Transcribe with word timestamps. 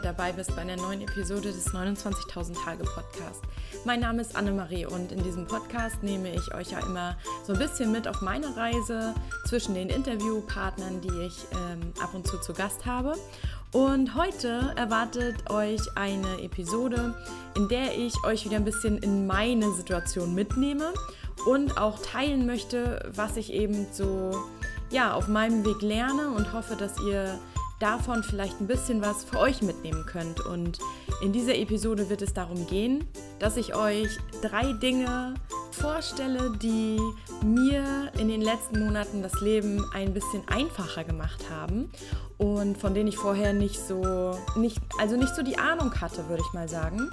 wieder 0.00 0.14
dabei 0.14 0.32
bist 0.32 0.54
bei 0.56 0.62
einer 0.62 0.76
neuen 0.76 1.02
Episode 1.02 1.52
des 1.52 1.74
29.000 1.74 2.54
Tage 2.64 2.84
Podcast. 2.84 3.42
Mein 3.84 4.00
Name 4.00 4.22
ist 4.22 4.34
Annemarie 4.34 4.86
und 4.86 5.12
in 5.12 5.22
diesem 5.22 5.46
Podcast 5.46 6.02
nehme 6.02 6.34
ich 6.34 6.54
euch 6.54 6.70
ja 6.70 6.78
immer 6.80 7.18
so 7.46 7.52
ein 7.52 7.58
bisschen 7.58 7.92
mit 7.92 8.08
auf 8.08 8.22
meine 8.22 8.56
Reise 8.56 9.14
zwischen 9.46 9.74
den 9.74 9.90
Interviewpartnern, 9.90 11.02
die 11.02 11.26
ich 11.26 11.44
ähm, 11.52 11.92
ab 12.02 12.14
und 12.14 12.26
zu 12.26 12.38
zu 12.40 12.54
Gast 12.54 12.86
habe. 12.86 13.14
Und 13.72 14.14
heute 14.14 14.72
erwartet 14.76 15.50
euch 15.50 15.80
eine 15.96 16.42
Episode, 16.42 17.14
in 17.56 17.68
der 17.68 17.94
ich 17.98 18.14
euch 18.24 18.46
wieder 18.46 18.56
ein 18.56 18.64
bisschen 18.64 18.96
in 18.98 19.26
meine 19.26 19.70
Situation 19.72 20.34
mitnehme 20.34 20.94
und 21.46 21.78
auch 21.78 21.98
teilen 22.00 22.46
möchte, 22.46 23.10
was 23.14 23.36
ich 23.36 23.52
eben 23.52 23.86
so 23.92 24.30
ja, 24.90 25.12
auf 25.12 25.28
meinem 25.28 25.64
Weg 25.64 25.82
lerne 25.82 26.30
und 26.30 26.52
hoffe, 26.52 26.74
dass 26.74 26.98
ihr 27.00 27.38
davon 27.80 28.22
vielleicht 28.22 28.60
ein 28.60 28.66
bisschen 28.66 29.02
was 29.02 29.24
für 29.24 29.38
euch 29.38 29.62
mitnehmen 29.62 30.06
könnt. 30.06 30.40
Und 30.40 30.78
in 31.22 31.32
dieser 31.32 31.56
Episode 31.56 32.08
wird 32.08 32.22
es 32.22 32.32
darum 32.32 32.66
gehen, 32.66 33.04
dass 33.38 33.56
ich 33.56 33.74
euch 33.74 34.08
drei 34.42 34.72
Dinge 34.74 35.34
vorstelle, 35.72 36.52
die 36.62 36.98
mir 37.44 38.12
in 38.18 38.28
den 38.28 38.42
letzten 38.42 38.80
Monaten 38.80 39.22
das 39.22 39.40
Leben 39.40 39.84
ein 39.94 40.12
bisschen 40.12 40.46
einfacher 40.46 41.04
gemacht 41.04 41.46
haben 41.50 41.90
und 42.38 42.76
von 42.76 42.94
denen 42.94 43.08
ich 43.08 43.16
vorher 43.16 43.52
nicht 43.52 43.78
so, 43.78 44.36
nicht, 44.56 44.78
also 44.98 45.16
nicht 45.16 45.34
so 45.34 45.42
die 45.42 45.58
Ahnung 45.58 45.92
hatte, 46.00 46.28
würde 46.28 46.42
ich 46.46 46.52
mal 46.52 46.68
sagen. 46.68 47.10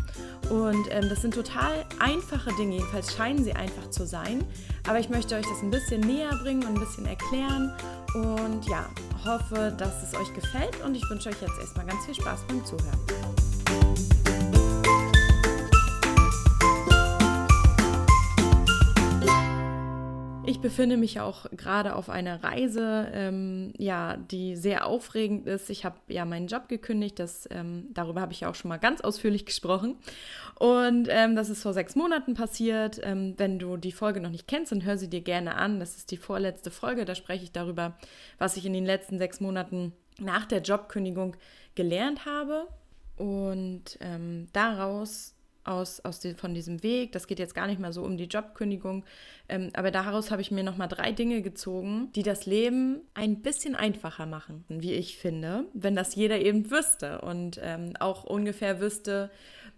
Und 0.50 0.88
ähm, 0.90 1.10
das 1.10 1.22
sind 1.22 1.34
total 1.34 1.86
einfache 2.00 2.54
Dinge, 2.56 2.76
jedenfalls 2.76 3.14
scheinen 3.14 3.44
sie 3.44 3.54
einfach 3.54 3.90
zu 3.90 4.06
sein. 4.06 4.44
Aber 4.88 5.00
ich 5.00 5.10
möchte 5.10 5.36
euch 5.36 5.46
das 5.46 5.62
ein 5.62 5.70
bisschen 5.70 6.02
näher 6.02 6.32
bringen 6.42 6.64
und 6.64 6.76
ein 6.76 6.80
bisschen 6.80 7.06
erklären 7.06 7.74
und 8.14 8.66
ja, 8.68 8.86
hoffe, 9.26 9.74
dass 9.78 10.04
es 10.04 10.14
euch 10.14 10.34
gefällt 10.34 10.82
und 10.84 10.96
ich 10.96 11.10
wünsche 11.10 11.30
euch 11.30 11.42
jetzt 11.42 11.60
erstmal 11.60 11.86
ganz 11.86 12.06
viel 12.06 12.16
Spaß 12.16 12.42
beim 12.48 12.66
Zuhören. 12.66 13.47
Ich 20.48 20.62
befinde 20.62 20.96
mich 20.96 21.20
auch 21.20 21.46
gerade 21.52 21.94
auf 21.94 22.10
einer 22.10 22.42
Reise, 22.42 23.12
ähm, 23.12 23.74
ja, 23.78 24.16
die 24.16 24.56
sehr 24.56 24.86
aufregend 24.86 25.46
ist. 25.46 25.70
Ich 25.70 25.84
habe 25.84 25.98
ja 26.08 26.24
meinen 26.24 26.48
Job 26.48 26.70
gekündigt, 26.70 27.20
das, 27.20 27.50
ähm, 27.52 27.88
darüber 27.94 28.22
habe 28.22 28.32
ich 28.32 28.40
ja 28.40 28.50
auch 28.50 28.56
schon 28.56 28.70
mal 28.70 28.78
ganz 28.78 29.02
ausführlich 29.02 29.46
gesprochen. 29.46 29.98
Und 30.58 31.10
ähm, 31.12 31.36
das 31.36 31.50
ist 31.50 31.64
vor 31.64 31.74
sechs 31.74 31.98
Monaten 31.98 32.34
passiert. 32.34 32.98
Ähm, 33.04 33.34
wenn 33.36 33.60
du 33.60 33.76
die 33.76 33.92
Folge 33.92 34.22
noch 34.22 34.30
nicht 34.30 34.48
kennst, 34.48 34.72
dann 34.72 34.86
hör 34.86 34.98
sie 34.98 35.10
dir 35.10 35.20
gerne 35.20 35.56
an. 35.56 35.82
Das 35.82 35.98
ist 35.98 36.12
die 36.12 36.18
vorletzte 36.18 36.72
Folge. 36.72 37.04
Da 37.04 37.14
spreche 37.14 37.44
ich 37.44 37.52
darüber, 37.52 37.98
was 38.38 38.56
ich 38.56 38.66
in 38.66 38.72
den 38.72 38.86
letzten 38.86 39.18
sechs 39.18 39.42
Monaten 39.42 39.92
nach 40.18 40.46
der 40.46 40.62
Jobkündigung 40.62 41.36
gelernt 41.76 42.26
habe. 42.26 42.68
Und 43.18 43.98
ähm, 44.00 44.48
daraus 44.54 45.37
aus, 45.68 46.00
aus 46.02 46.20
die, 46.20 46.34
von 46.34 46.54
diesem 46.54 46.82
Weg. 46.84 47.12
Das 47.12 47.28
geht 47.28 47.40
jetzt 47.40 47.56
gar 47.56 47.68
nicht 47.68 47.80
mal 47.80 47.94
so 47.94 48.04
um 48.04 48.18
die 48.18 48.26
Jobkündigung. 48.26 49.04
Ähm, 49.50 49.70
aber 49.74 49.92
daraus 49.92 50.32
habe 50.32 50.42
ich 50.42 50.52
mir 50.52 50.64
nochmal 50.64 50.88
drei 50.88 51.12
Dinge 51.12 51.42
gezogen, 51.42 52.12
die 52.16 52.24
das 52.24 52.46
Leben 52.46 53.02
ein 53.14 53.42
bisschen 53.42 53.76
einfacher 53.76 54.26
machen, 54.26 54.64
wie 54.70 54.94
ich 54.94 55.18
finde, 55.18 55.66
wenn 55.74 55.96
das 55.96 56.16
jeder 56.16 56.40
eben 56.40 56.72
wüsste 56.72 57.22
und 57.22 57.60
ähm, 57.62 57.94
auch 58.00 58.24
ungefähr 58.24 58.80
wüsste, 58.80 59.30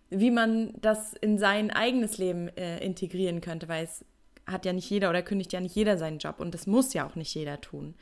wie 0.09 0.31
man 0.31 0.73
das 0.81 1.13
in 1.13 1.37
sein 1.37 1.71
eigenes 1.71 2.17
Leben 2.17 2.47
äh, 2.49 2.83
integrieren 2.83 3.41
könnte, 3.41 3.67
weil 3.67 3.83
es 3.83 4.05
hat 4.47 4.65
ja 4.65 4.73
nicht 4.73 4.89
jeder 4.89 5.09
oder 5.09 5.21
kündigt 5.21 5.53
ja 5.53 5.59
nicht 5.59 5.75
jeder 5.75 5.97
seinen 5.97 6.17
Job 6.17 6.39
und 6.39 6.53
das 6.53 6.65
muss 6.65 6.93
ja 6.93 7.07
auch 7.07 7.15
nicht 7.15 7.33
jeder 7.35 7.61
tun. 7.61 7.93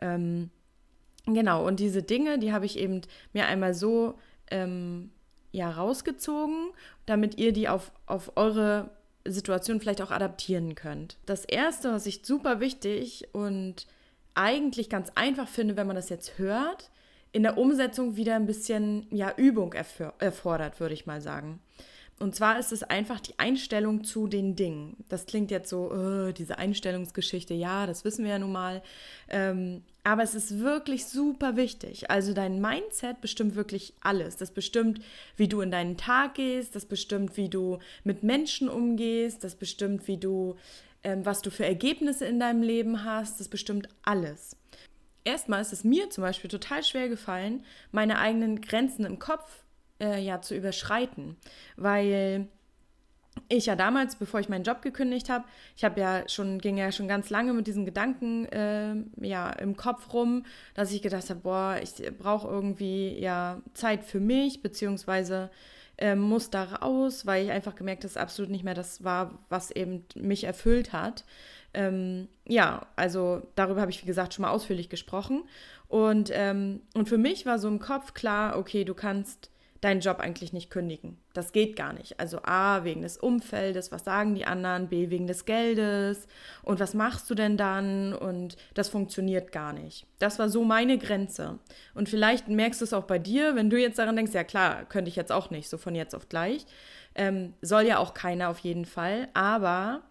Ähm, 0.00 0.50
genau, 1.26 1.66
und 1.66 1.80
diese 1.80 2.02
Dinge, 2.02 2.38
die 2.38 2.52
habe 2.52 2.66
ich 2.66 2.78
eben 2.78 3.02
mir 3.32 3.46
einmal 3.46 3.74
so 3.74 4.18
ähm, 4.50 5.10
ja 5.52 5.70
rausgezogen, 5.70 6.70
damit 7.06 7.38
ihr 7.38 7.52
die 7.52 7.68
auf, 7.68 7.92
auf 8.06 8.32
eure 8.36 8.90
Situation 9.24 9.80
vielleicht 9.80 10.02
auch 10.02 10.10
adaptieren 10.10 10.74
könnt. 10.74 11.16
Das 11.26 11.44
erste, 11.44 11.92
was 11.92 12.06
ich 12.06 12.22
super 12.24 12.60
wichtig 12.60 13.28
und 13.32 13.86
eigentlich 14.34 14.88
ganz 14.90 15.10
einfach 15.14 15.46
finde, 15.46 15.76
wenn 15.76 15.86
man 15.86 15.96
das 15.96 16.08
jetzt 16.08 16.38
hört, 16.38 16.90
in 17.32 17.42
der 17.42 17.56
Umsetzung 17.56 18.16
wieder 18.16 18.34
ein 18.36 18.46
bisschen 18.46 19.06
ja, 19.10 19.32
Übung 19.36 19.72
erfordert, 19.72 20.80
würde 20.80 20.94
ich 20.94 21.06
mal 21.06 21.20
sagen. 21.20 21.60
Und 22.22 22.36
zwar 22.36 22.56
ist 22.60 22.70
es 22.70 22.84
einfach 22.84 23.18
die 23.18 23.36
Einstellung 23.38 24.04
zu 24.04 24.28
den 24.28 24.54
Dingen. 24.54 24.96
Das 25.08 25.26
klingt 25.26 25.50
jetzt 25.50 25.68
so, 25.68 25.90
uh, 25.90 26.30
diese 26.30 26.56
Einstellungsgeschichte, 26.56 27.52
ja, 27.52 27.84
das 27.84 28.04
wissen 28.04 28.24
wir 28.24 28.30
ja 28.30 28.38
nun 28.38 28.52
mal. 28.52 28.80
Ähm, 29.28 29.82
aber 30.04 30.22
es 30.22 30.36
ist 30.36 30.60
wirklich 30.60 31.06
super 31.06 31.56
wichtig. 31.56 32.12
Also 32.12 32.32
dein 32.32 32.60
Mindset 32.60 33.20
bestimmt 33.20 33.56
wirklich 33.56 33.94
alles. 34.02 34.36
Das 34.36 34.52
bestimmt, 34.52 35.00
wie 35.36 35.48
du 35.48 35.62
in 35.62 35.72
deinen 35.72 35.96
Tag 35.96 36.36
gehst, 36.36 36.76
das 36.76 36.86
bestimmt, 36.86 37.36
wie 37.36 37.48
du 37.48 37.80
mit 38.04 38.22
Menschen 38.22 38.68
umgehst, 38.68 39.42
das 39.42 39.56
bestimmt, 39.56 40.06
wie 40.06 40.16
du, 40.16 40.54
ähm, 41.02 41.26
was 41.26 41.42
du 41.42 41.50
für 41.50 41.66
Ergebnisse 41.66 42.24
in 42.24 42.38
deinem 42.38 42.62
Leben 42.62 43.02
hast, 43.02 43.40
das 43.40 43.48
bestimmt 43.48 43.88
alles. 44.04 44.56
Erstmal 45.24 45.60
ist 45.60 45.72
es 45.72 45.82
mir 45.82 46.08
zum 46.10 46.22
Beispiel 46.22 46.50
total 46.50 46.84
schwer 46.84 47.08
gefallen, 47.08 47.64
meine 47.90 48.20
eigenen 48.20 48.60
Grenzen 48.60 49.04
im 49.04 49.18
Kopf 49.18 49.61
äh, 50.02 50.20
ja 50.20 50.42
zu 50.42 50.54
überschreiten, 50.54 51.36
weil 51.76 52.48
ich 53.48 53.66
ja 53.66 53.76
damals, 53.76 54.16
bevor 54.16 54.40
ich 54.40 54.48
meinen 54.48 54.64
Job 54.64 54.82
gekündigt 54.82 55.30
habe, 55.30 55.44
ich 55.76 55.84
habe 55.84 56.00
ja 56.00 56.28
schon, 56.28 56.58
ging 56.58 56.76
ja 56.76 56.92
schon 56.92 57.08
ganz 57.08 57.30
lange 57.30 57.52
mit 57.52 57.66
diesen 57.66 57.84
Gedanken 57.84 58.46
äh, 58.46 58.94
ja 59.20 59.50
im 59.50 59.76
Kopf 59.76 60.12
rum, 60.12 60.44
dass 60.74 60.92
ich 60.92 61.02
gedacht 61.02 61.28
habe, 61.30 61.40
boah, 61.40 61.78
ich 61.82 61.94
brauche 62.18 62.48
irgendwie 62.48 63.18
ja 63.18 63.60
Zeit 63.74 64.04
für 64.04 64.20
mich, 64.20 64.62
beziehungsweise 64.62 65.50
äh, 65.98 66.14
muss 66.14 66.50
da 66.50 66.64
raus, 66.64 67.26
weil 67.26 67.44
ich 67.44 67.50
einfach 67.50 67.74
gemerkt 67.74 68.04
habe, 68.04 68.12
dass 68.12 68.22
absolut 68.22 68.50
nicht 68.50 68.64
mehr 68.64 68.74
das 68.74 69.04
war, 69.04 69.38
was 69.48 69.70
eben 69.70 70.04
mich 70.14 70.44
erfüllt 70.44 70.92
hat. 70.92 71.24
Ähm, 71.74 72.28
ja, 72.46 72.86
also 72.96 73.42
darüber 73.54 73.80
habe 73.80 73.90
ich, 73.90 74.02
wie 74.02 74.06
gesagt, 74.06 74.34
schon 74.34 74.42
mal 74.42 74.50
ausführlich 74.50 74.90
gesprochen. 74.90 75.44
Und, 75.88 76.30
ähm, 76.32 76.80
und 76.94 77.08
für 77.08 77.18
mich 77.18 77.46
war 77.46 77.58
so 77.58 77.68
im 77.68 77.78
Kopf 77.78 78.14
klar, 78.14 78.58
okay, 78.58 78.84
du 78.84 78.94
kannst 78.94 79.51
deinen 79.82 80.00
Job 80.00 80.20
eigentlich 80.20 80.52
nicht 80.52 80.70
kündigen. 80.70 81.18
Das 81.34 81.50
geht 81.50 81.74
gar 81.74 81.92
nicht. 81.92 82.18
Also 82.20 82.38
A, 82.44 82.84
wegen 82.84 83.02
des 83.02 83.18
Umfeldes, 83.18 83.90
was 83.90 84.04
sagen 84.04 84.36
die 84.36 84.46
anderen, 84.46 84.88
B, 84.88 85.10
wegen 85.10 85.26
des 85.26 85.44
Geldes 85.44 86.28
und 86.62 86.78
was 86.78 86.94
machst 86.94 87.28
du 87.28 87.34
denn 87.34 87.56
dann 87.56 88.14
und 88.14 88.56
das 88.74 88.88
funktioniert 88.88 89.50
gar 89.50 89.72
nicht. 89.72 90.06
Das 90.20 90.38
war 90.38 90.48
so 90.48 90.62
meine 90.62 90.98
Grenze. 90.98 91.58
Und 91.94 92.08
vielleicht 92.08 92.46
merkst 92.46 92.80
du 92.80 92.84
es 92.84 92.92
auch 92.92 93.04
bei 93.04 93.18
dir, 93.18 93.56
wenn 93.56 93.70
du 93.70 93.78
jetzt 93.78 93.98
daran 93.98 94.14
denkst, 94.14 94.32
ja 94.32 94.44
klar, 94.44 94.84
könnte 94.84 95.08
ich 95.08 95.16
jetzt 95.16 95.32
auch 95.32 95.50
nicht, 95.50 95.68
so 95.68 95.76
von 95.78 95.96
jetzt 95.96 96.14
auf 96.14 96.28
gleich. 96.28 96.64
Ähm, 97.16 97.54
soll 97.60 97.82
ja 97.82 97.98
auch 97.98 98.14
keiner 98.14 98.50
auf 98.50 98.60
jeden 98.60 98.86
Fall, 98.86 99.28
aber 99.34 100.02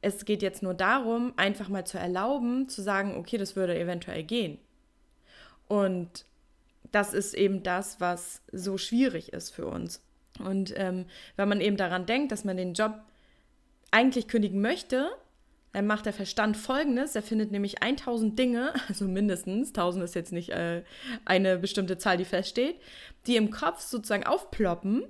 es 0.00 0.24
geht 0.24 0.42
jetzt 0.42 0.64
nur 0.64 0.74
darum, 0.74 1.32
einfach 1.36 1.68
mal 1.68 1.86
zu 1.86 1.96
erlauben, 1.96 2.68
zu 2.68 2.82
sagen, 2.82 3.16
okay, 3.16 3.38
das 3.38 3.54
würde 3.54 3.78
eventuell 3.78 4.24
gehen. 4.24 4.58
Und 5.68 6.26
das 6.92 7.14
ist 7.14 7.34
eben 7.34 7.62
das, 7.62 8.00
was 8.00 8.42
so 8.52 8.78
schwierig 8.78 9.32
ist 9.32 9.50
für 9.50 9.66
uns. 9.66 10.02
Und 10.38 10.72
ähm, 10.76 11.06
wenn 11.36 11.48
man 11.48 11.60
eben 11.60 11.76
daran 11.76 12.06
denkt, 12.06 12.32
dass 12.32 12.44
man 12.44 12.56
den 12.56 12.74
Job 12.74 12.94
eigentlich 13.90 14.28
kündigen 14.28 14.60
möchte, 14.60 15.10
dann 15.72 15.86
macht 15.86 16.06
der 16.06 16.12
Verstand 16.12 16.56
folgendes: 16.56 17.16
Er 17.16 17.22
findet 17.22 17.50
nämlich 17.50 17.82
1000 17.82 18.38
Dinge, 18.38 18.72
also 18.88 19.06
mindestens, 19.06 19.68
1000 19.68 20.04
ist 20.04 20.14
jetzt 20.14 20.32
nicht 20.32 20.50
äh, 20.50 20.84
eine 21.24 21.58
bestimmte 21.58 21.98
Zahl, 21.98 22.16
die 22.16 22.24
feststeht, 22.24 22.76
die 23.26 23.36
im 23.36 23.50
Kopf 23.50 23.80
sozusagen 23.80 24.24
aufploppen, 24.24 25.04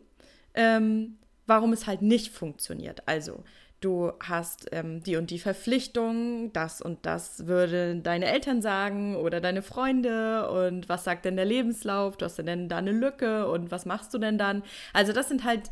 ähm, 0.54 1.18
warum 1.46 1.72
es 1.72 1.86
halt 1.86 2.02
nicht 2.02 2.32
funktioniert. 2.32 3.06
Also, 3.06 3.44
du 3.84 4.12
hast 4.20 4.68
ähm, 4.72 5.02
die 5.02 5.16
und 5.16 5.30
die 5.30 5.38
Verpflichtung, 5.38 6.52
das 6.52 6.80
und 6.80 7.04
das 7.04 7.46
würden 7.46 8.02
deine 8.02 8.26
Eltern 8.26 8.62
sagen 8.62 9.16
oder 9.16 9.40
deine 9.40 9.62
Freunde 9.62 10.48
und 10.50 10.88
was 10.88 11.04
sagt 11.04 11.24
denn 11.24 11.36
der 11.36 11.44
Lebenslauf, 11.44 12.16
du 12.16 12.24
hast 12.24 12.38
denn 12.38 12.68
da 12.68 12.78
eine 12.78 12.92
Lücke 12.92 13.48
und 13.48 13.70
was 13.70 13.86
machst 13.86 14.14
du 14.14 14.18
denn 14.18 14.38
dann? 14.38 14.62
Also 14.92 15.12
das 15.12 15.28
sind 15.28 15.44
halt 15.44 15.70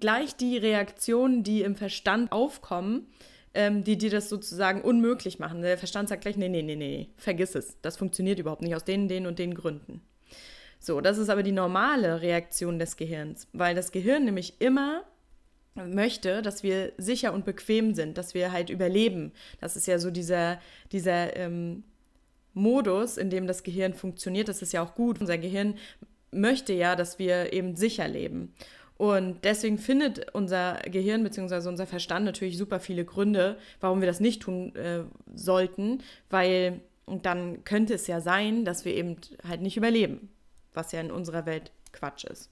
gleich 0.00 0.36
die 0.36 0.56
Reaktionen, 0.58 1.42
die 1.42 1.62
im 1.62 1.76
Verstand 1.76 2.32
aufkommen, 2.32 3.06
ähm, 3.54 3.84
die 3.84 3.96
dir 3.96 4.10
das 4.10 4.28
sozusagen 4.28 4.82
unmöglich 4.82 5.38
machen. 5.38 5.62
Der 5.62 5.78
Verstand 5.78 6.08
sagt 6.08 6.22
gleich, 6.22 6.36
nee, 6.36 6.48
nee, 6.48 6.62
nee, 6.62 6.76
nee, 6.76 7.08
vergiss 7.16 7.54
es, 7.54 7.80
das 7.82 7.96
funktioniert 7.96 8.38
überhaupt 8.38 8.62
nicht 8.62 8.74
aus 8.74 8.84
den, 8.84 9.08
den 9.08 9.26
und 9.26 9.38
den 9.38 9.54
Gründen. 9.54 10.02
So, 10.78 11.00
das 11.00 11.18
ist 11.18 11.30
aber 11.30 11.42
die 11.42 11.52
normale 11.52 12.20
Reaktion 12.20 12.78
des 12.78 12.96
Gehirns, 12.96 13.48
weil 13.52 13.74
das 13.74 13.92
Gehirn 13.92 14.24
nämlich 14.24 14.60
immer 14.60 15.04
möchte, 15.76 16.42
dass 16.42 16.62
wir 16.62 16.92
sicher 16.96 17.32
und 17.32 17.44
bequem 17.44 17.94
sind, 17.94 18.18
dass 18.18 18.34
wir 18.34 18.52
halt 18.52 18.70
überleben. 18.70 19.32
Das 19.60 19.76
ist 19.76 19.86
ja 19.86 19.98
so 19.98 20.10
dieser, 20.10 20.58
dieser 20.92 21.36
ähm, 21.36 21.84
Modus, 22.54 23.18
in 23.18 23.30
dem 23.30 23.46
das 23.46 23.62
Gehirn 23.62 23.94
funktioniert. 23.94 24.48
Das 24.48 24.62
ist 24.62 24.72
ja 24.72 24.82
auch 24.82 24.94
gut. 24.94 25.20
Unser 25.20 25.38
Gehirn 25.38 25.74
möchte 26.30 26.72
ja, 26.72 26.96
dass 26.96 27.18
wir 27.18 27.52
eben 27.52 27.76
sicher 27.76 28.08
leben. 28.08 28.54
Und 28.96 29.44
deswegen 29.44 29.76
findet 29.76 30.34
unser 30.34 30.80
Gehirn 30.86 31.22
bzw. 31.22 31.68
unser 31.68 31.86
Verstand 31.86 32.24
natürlich 32.24 32.56
super 32.56 32.80
viele 32.80 33.04
Gründe, 33.04 33.58
warum 33.80 34.00
wir 34.00 34.06
das 34.06 34.20
nicht 34.20 34.42
tun 34.42 34.74
äh, 34.74 35.04
sollten, 35.34 36.02
weil 36.30 36.80
dann 37.06 37.62
könnte 37.64 37.94
es 37.94 38.06
ja 38.06 38.20
sein, 38.20 38.64
dass 38.64 38.84
wir 38.84 38.94
eben 38.94 39.16
halt 39.46 39.60
nicht 39.60 39.76
überleben, 39.76 40.30
was 40.72 40.92
ja 40.92 41.00
in 41.00 41.10
unserer 41.10 41.46
Welt 41.46 41.72
Quatsch 41.92 42.24
ist. 42.24 42.50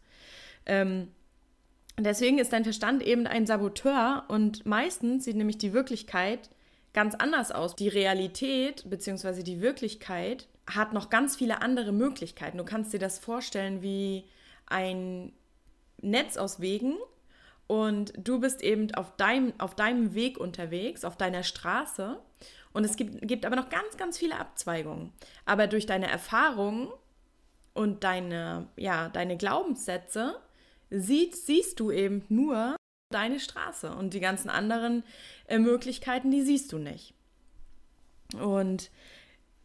Ähm, 0.66 1.08
deswegen 1.98 2.38
ist 2.38 2.52
dein 2.52 2.64
Verstand 2.64 3.02
eben 3.02 3.26
ein 3.26 3.46
Saboteur 3.46 4.24
und 4.28 4.66
meistens 4.66 5.24
sieht 5.24 5.36
nämlich 5.36 5.58
die 5.58 5.72
Wirklichkeit 5.72 6.50
ganz 6.92 7.14
anders 7.14 7.52
aus. 7.52 7.76
Die 7.76 7.88
Realität 7.88 8.88
bzw. 8.88 9.42
die 9.42 9.60
Wirklichkeit 9.60 10.48
hat 10.68 10.92
noch 10.92 11.10
ganz 11.10 11.36
viele 11.36 11.62
andere 11.62 11.92
Möglichkeiten. 11.92 12.58
Du 12.58 12.64
kannst 12.64 12.92
dir 12.92 12.98
das 12.98 13.18
vorstellen 13.18 13.82
wie 13.82 14.24
ein 14.66 15.32
Netz 16.00 16.36
aus 16.36 16.60
Wegen 16.60 16.94
und 17.66 18.12
du 18.16 18.40
bist 18.40 18.62
eben 18.62 18.94
auf 18.94 19.16
deinem, 19.16 19.52
auf 19.58 19.74
deinem 19.74 20.14
Weg 20.14 20.38
unterwegs, 20.38 21.04
auf 21.04 21.16
deiner 21.16 21.42
Straße 21.42 22.18
und 22.74 22.84
es 22.84 22.96
gibt, 22.96 23.26
gibt 23.26 23.46
aber 23.46 23.56
noch 23.56 23.70
ganz, 23.70 23.96
ganz 23.96 24.18
viele 24.18 24.38
Abzweigungen. 24.38 25.12
Aber 25.46 25.68
durch 25.68 25.86
deine 25.86 26.10
Erfahrungen 26.10 26.88
und 27.72 28.04
deine, 28.04 28.68
ja, 28.76 29.08
deine 29.08 29.36
Glaubenssätze 29.36 30.36
sieht, 31.00 31.36
siehst 31.36 31.80
du 31.80 31.90
eben 31.90 32.24
nur 32.28 32.76
deine 33.10 33.40
Straße 33.40 33.94
und 33.94 34.14
die 34.14 34.20
ganzen 34.20 34.50
anderen 34.50 35.04
äh, 35.46 35.58
Möglichkeiten, 35.58 36.30
die 36.30 36.42
siehst 36.42 36.72
du 36.72 36.78
nicht. 36.78 37.14
Und 38.34 38.90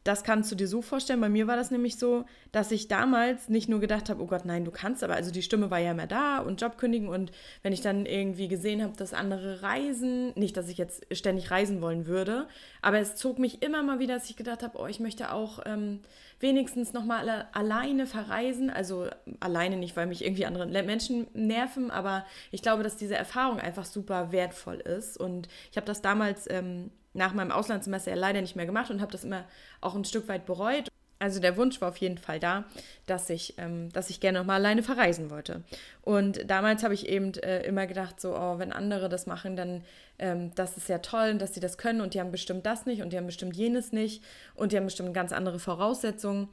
das 0.03 0.23
kannst 0.23 0.51
du 0.51 0.55
dir 0.55 0.67
so 0.67 0.81
vorstellen. 0.81 1.21
Bei 1.21 1.29
mir 1.29 1.47
war 1.47 1.55
das 1.55 1.71
nämlich 1.71 1.97
so, 1.97 2.25
dass 2.51 2.71
ich 2.71 2.87
damals 2.87 3.49
nicht 3.49 3.69
nur 3.69 3.79
gedacht 3.79 4.09
habe, 4.09 4.21
oh 4.21 4.27
Gott, 4.27 4.45
nein, 4.45 4.65
du 4.65 4.71
kannst, 4.71 5.03
aber 5.03 5.15
also 5.15 5.31
die 5.31 5.41
Stimme 5.41 5.69
war 5.69 5.79
ja 5.79 5.91
immer 5.91 6.07
da 6.07 6.39
und 6.39 6.61
Job 6.61 6.77
kündigen 6.77 7.09
und 7.09 7.31
wenn 7.63 7.73
ich 7.73 7.81
dann 7.81 8.05
irgendwie 8.05 8.47
gesehen 8.47 8.81
habe, 8.81 8.95
dass 8.95 9.13
andere 9.13 9.61
reisen, 9.61 10.33
nicht, 10.35 10.57
dass 10.57 10.69
ich 10.69 10.77
jetzt 10.77 11.05
ständig 11.15 11.51
reisen 11.51 11.81
wollen 11.81 12.07
würde, 12.07 12.47
aber 12.81 12.99
es 12.99 13.15
zog 13.15 13.39
mich 13.39 13.61
immer 13.61 13.83
mal 13.83 13.99
wieder, 13.99 14.15
dass 14.15 14.29
ich 14.29 14.35
gedacht 14.35 14.63
habe, 14.63 14.79
oh, 14.79 14.87
ich 14.87 14.99
möchte 14.99 15.31
auch 15.31 15.59
ähm, 15.65 15.99
wenigstens 16.39 16.93
nochmal 16.93 17.47
alleine 17.51 18.05
verreisen. 18.05 18.69
Also 18.69 19.07
alleine 19.39 19.77
nicht, 19.77 19.95
weil 19.95 20.07
mich 20.07 20.23
irgendwie 20.23 20.45
andere 20.45 20.65
Menschen 20.65 21.27
nerven, 21.33 21.91
aber 21.91 22.25
ich 22.51 22.61
glaube, 22.61 22.83
dass 22.83 22.97
diese 22.97 23.15
Erfahrung 23.15 23.59
einfach 23.59 23.85
super 23.85 24.31
wertvoll 24.31 24.77
ist 24.77 25.17
und 25.19 25.47
ich 25.71 25.77
habe 25.77 25.85
das 25.85 26.01
damals 26.01 26.49
ähm, 26.49 26.91
nach 27.13 27.33
meinem 27.33 27.51
Auslandssemester 27.51 28.11
ja 28.11 28.17
leider 28.17 28.41
nicht 28.41 28.55
mehr 28.55 28.65
gemacht 28.65 28.91
und 28.91 29.01
habe 29.01 29.11
das 29.11 29.23
immer 29.23 29.45
auch 29.81 29.95
ein 29.95 30.05
Stück 30.05 30.27
weit 30.27 30.45
bereut. 30.45 30.89
Also 31.21 31.41
der 31.41 31.57
Wunsch 31.57 31.81
war 31.81 31.89
auf 31.89 31.97
jeden 31.97 32.17
Fall 32.17 32.39
da, 32.39 32.63
dass 33.05 33.29
ich, 33.29 33.55
ähm, 33.57 33.91
dass 33.91 34.09
ich 34.09 34.21
gerne 34.21 34.39
noch 34.39 34.45
mal 34.45 34.55
alleine 34.55 34.83
verreisen 34.83 35.29
wollte. 35.29 35.63
Und 36.01 36.49
damals 36.49 36.81
habe 36.81 36.93
ich 36.93 37.09
eben 37.09 37.33
äh, 37.33 37.63
immer 37.63 37.87
gedacht, 37.87 38.21
so, 38.21 38.37
oh, 38.37 38.57
wenn 38.57 38.71
andere 38.71 39.09
das 39.09 39.25
machen, 39.25 39.57
dann 39.57 39.83
ähm, 40.17 40.51
das 40.55 40.77
ist 40.77 40.87
ja 40.87 40.99
toll, 40.99 41.35
dass 41.35 41.53
sie 41.53 41.59
das 41.59 41.77
können 41.77 41.99
und 41.99 42.13
die 42.13 42.21
haben 42.21 42.31
bestimmt 42.31 42.65
das 42.65 42.85
nicht 42.85 43.01
und 43.01 43.11
die 43.11 43.17
haben 43.17 43.25
bestimmt 43.25 43.57
jenes 43.57 43.91
nicht 43.91 44.23
und 44.55 44.71
die 44.71 44.77
haben 44.77 44.85
bestimmt 44.85 45.13
ganz 45.13 45.33
andere 45.33 45.59
Voraussetzungen. 45.59 46.47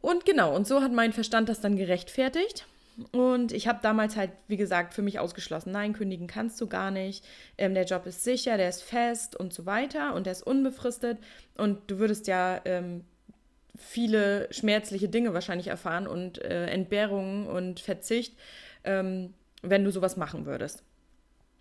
Und 0.00 0.24
genau, 0.24 0.54
und 0.54 0.68
so 0.68 0.80
hat 0.80 0.92
mein 0.92 1.12
Verstand 1.12 1.48
das 1.48 1.60
dann 1.60 1.76
gerechtfertigt. 1.76 2.66
Und 3.12 3.52
ich 3.52 3.68
habe 3.68 3.78
damals 3.80 4.16
halt, 4.16 4.32
wie 4.48 4.56
gesagt, 4.56 4.92
für 4.92 5.02
mich 5.02 5.20
ausgeschlossen, 5.20 5.70
nein, 5.70 5.92
kündigen 5.92 6.26
kannst 6.26 6.60
du 6.60 6.66
gar 6.66 6.90
nicht. 6.90 7.24
Ähm, 7.56 7.74
der 7.74 7.84
Job 7.84 8.06
ist 8.06 8.24
sicher, 8.24 8.56
der 8.56 8.68
ist 8.68 8.82
fest 8.82 9.36
und 9.36 9.52
so 9.52 9.66
weiter 9.66 10.14
und 10.14 10.26
der 10.26 10.32
ist 10.32 10.42
unbefristet. 10.42 11.18
Und 11.56 11.90
du 11.90 11.98
würdest 11.98 12.26
ja 12.26 12.60
ähm, 12.64 13.04
viele 13.76 14.52
schmerzliche 14.52 15.08
Dinge 15.08 15.32
wahrscheinlich 15.32 15.68
erfahren 15.68 16.08
und 16.08 16.42
äh, 16.42 16.66
Entbehrungen 16.66 17.46
und 17.46 17.78
Verzicht, 17.78 18.36
ähm, 18.82 19.32
wenn 19.62 19.84
du 19.84 19.92
sowas 19.92 20.16
machen 20.16 20.44
würdest. 20.44 20.82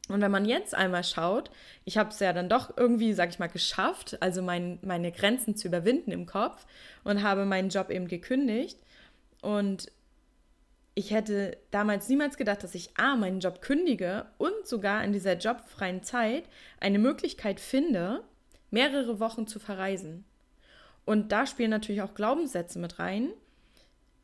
Und 0.10 0.22
wenn 0.22 0.32
man 0.32 0.46
jetzt 0.46 0.74
einmal 0.74 1.04
schaut, 1.04 1.52
ich 1.86 1.98
habe 1.98 2.10
es 2.10 2.20
ja 2.20 2.34
dann 2.34 2.50
doch 2.50 2.76
irgendwie, 2.78 3.14
sag 3.14 3.30
ich 3.30 3.40
mal, 3.40 3.48
geschafft, 3.48 4.18
also 4.22 4.42
mein, 4.42 4.80
meine 4.82 5.12
Grenzen 5.12 5.56
zu 5.56 5.68
überwinden 5.68 6.12
im 6.12 6.26
Kopf 6.26 6.66
und 7.04 7.22
habe 7.22 7.46
meinen 7.46 7.70
Job 7.70 7.90
eben 7.92 8.08
gekündigt. 8.08 8.80
Und 9.42 9.92
ich 10.98 11.12
hätte 11.12 11.60
damals 11.70 12.10
niemals 12.10 12.38
gedacht, 12.38 12.64
dass 12.64 12.74
ich 12.74 12.98
A, 12.98 13.16
meinen 13.16 13.40
Job 13.40 13.62
kündige 13.62 14.26
und 14.40 14.66
sogar 14.66 15.04
in 15.04 15.14
dieser 15.14 15.38
jobfreien 15.38 16.02
Zeit 16.02 16.46
eine 16.80 16.98
Möglichkeit 16.98 17.60
finde, 17.60 18.24
mehrere 18.72 19.20
Wochen 19.20 19.46
zu 19.46 19.60
verreisen. 19.60 20.26
Und 21.06 21.32
da 21.32 21.46
spielen 21.46 21.70
natürlich 21.70 22.02
auch 22.02 22.16
Glaubenssätze 22.16 22.80
mit 22.80 22.98
rein, 22.98 23.30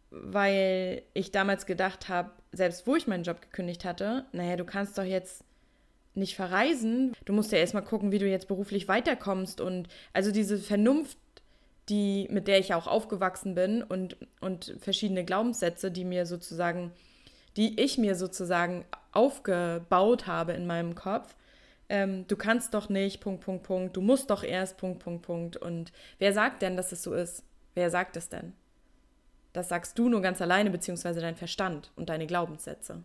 weil 0.10 1.04
ich 1.14 1.32
damals 1.32 1.68
gedacht 1.68 2.10
habe, 2.10 2.32
selbst 2.52 2.88
wo 2.88 2.96
ich 2.96 3.06
meinen 3.06 3.24
Job 3.24 3.40
gekündigt 3.40 3.86
hatte, 3.86 4.26
naja, 4.32 4.56
du 4.56 4.66
kannst 4.66 4.98
doch 4.98 5.04
jetzt 5.04 5.44
nicht 6.16 6.36
verreisen. 6.36 7.14
Du 7.26 7.34
musst 7.34 7.52
ja 7.52 7.60
erstmal 7.60 7.84
gucken, 7.84 8.12
wie 8.12 8.20
du 8.20 8.28
jetzt 8.28 8.48
beruflich 8.48 8.88
weiterkommst. 8.88 9.62
Und 9.62 9.90
also 10.12 10.32
diese 10.32 10.58
Vernunft 10.58 11.20
die, 11.90 12.28
mit 12.32 12.48
der 12.48 12.60
ich 12.60 12.74
auch 12.74 12.88
aufgewachsen 12.88 13.56
bin 13.56 13.84
und, 13.84 14.18
und 14.40 14.76
verschiedene 14.80 15.26
Glaubenssätze, 15.26 15.92
die 15.92 16.06
mir 16.06 16.26
sozusagen, 16.26 16.92
die 17.58 17.80
ich 17.80 17.98
mir 17.98 18.16
sozusagen 18.16 18.86
aufgebaut 19.12 20.28
habe 20.28 20.54
in 20.54 20.66
meinem 20.66 20.96
Kopf. 20.96 21.36
Ähm, 21.90 22.26
du 22.28 22.38
kannst 22.38 22.74
doch 22.74 22.90
nicht, 22.90 23.20
Punkt, 23.20 23.44
Punkt, 23.44 23.64
Punkt, 23.64 23.98
du 23.98 24.02
musst 24.02 24.30
doch 24.30 24.44
erst, 24.44 24.78
Punkt, 24.78 25.04
Punkt, 25.04 25.26
Punkt. 25.26 25.58
Und 25.58 25.92
wer 26.20 26.34
sagt 26.34 26.62
denn, 26.62 26.78
dass 26.78 26.92
es 26.92 27.04
so 27.04 27.14
ist? 27.14 27.44
Wer 27.76 27.90
sagt 27.90 28.16
es 28.16 28.30
denn? 28.30 28.54
Das 29.52 29.70
sagst 29.70 30.00
du 30.00 30.10
nur 30.10 30.22
ganz 30.22 30.42
alleine, 30.42 30.72
beziehungsweise 30.72 31.22
dein 31.22 31.36
Verstand 31.36 31.92
und 31.96 32.10
deine 32.10 32.26
Glaubenssätze. 32.26 33.04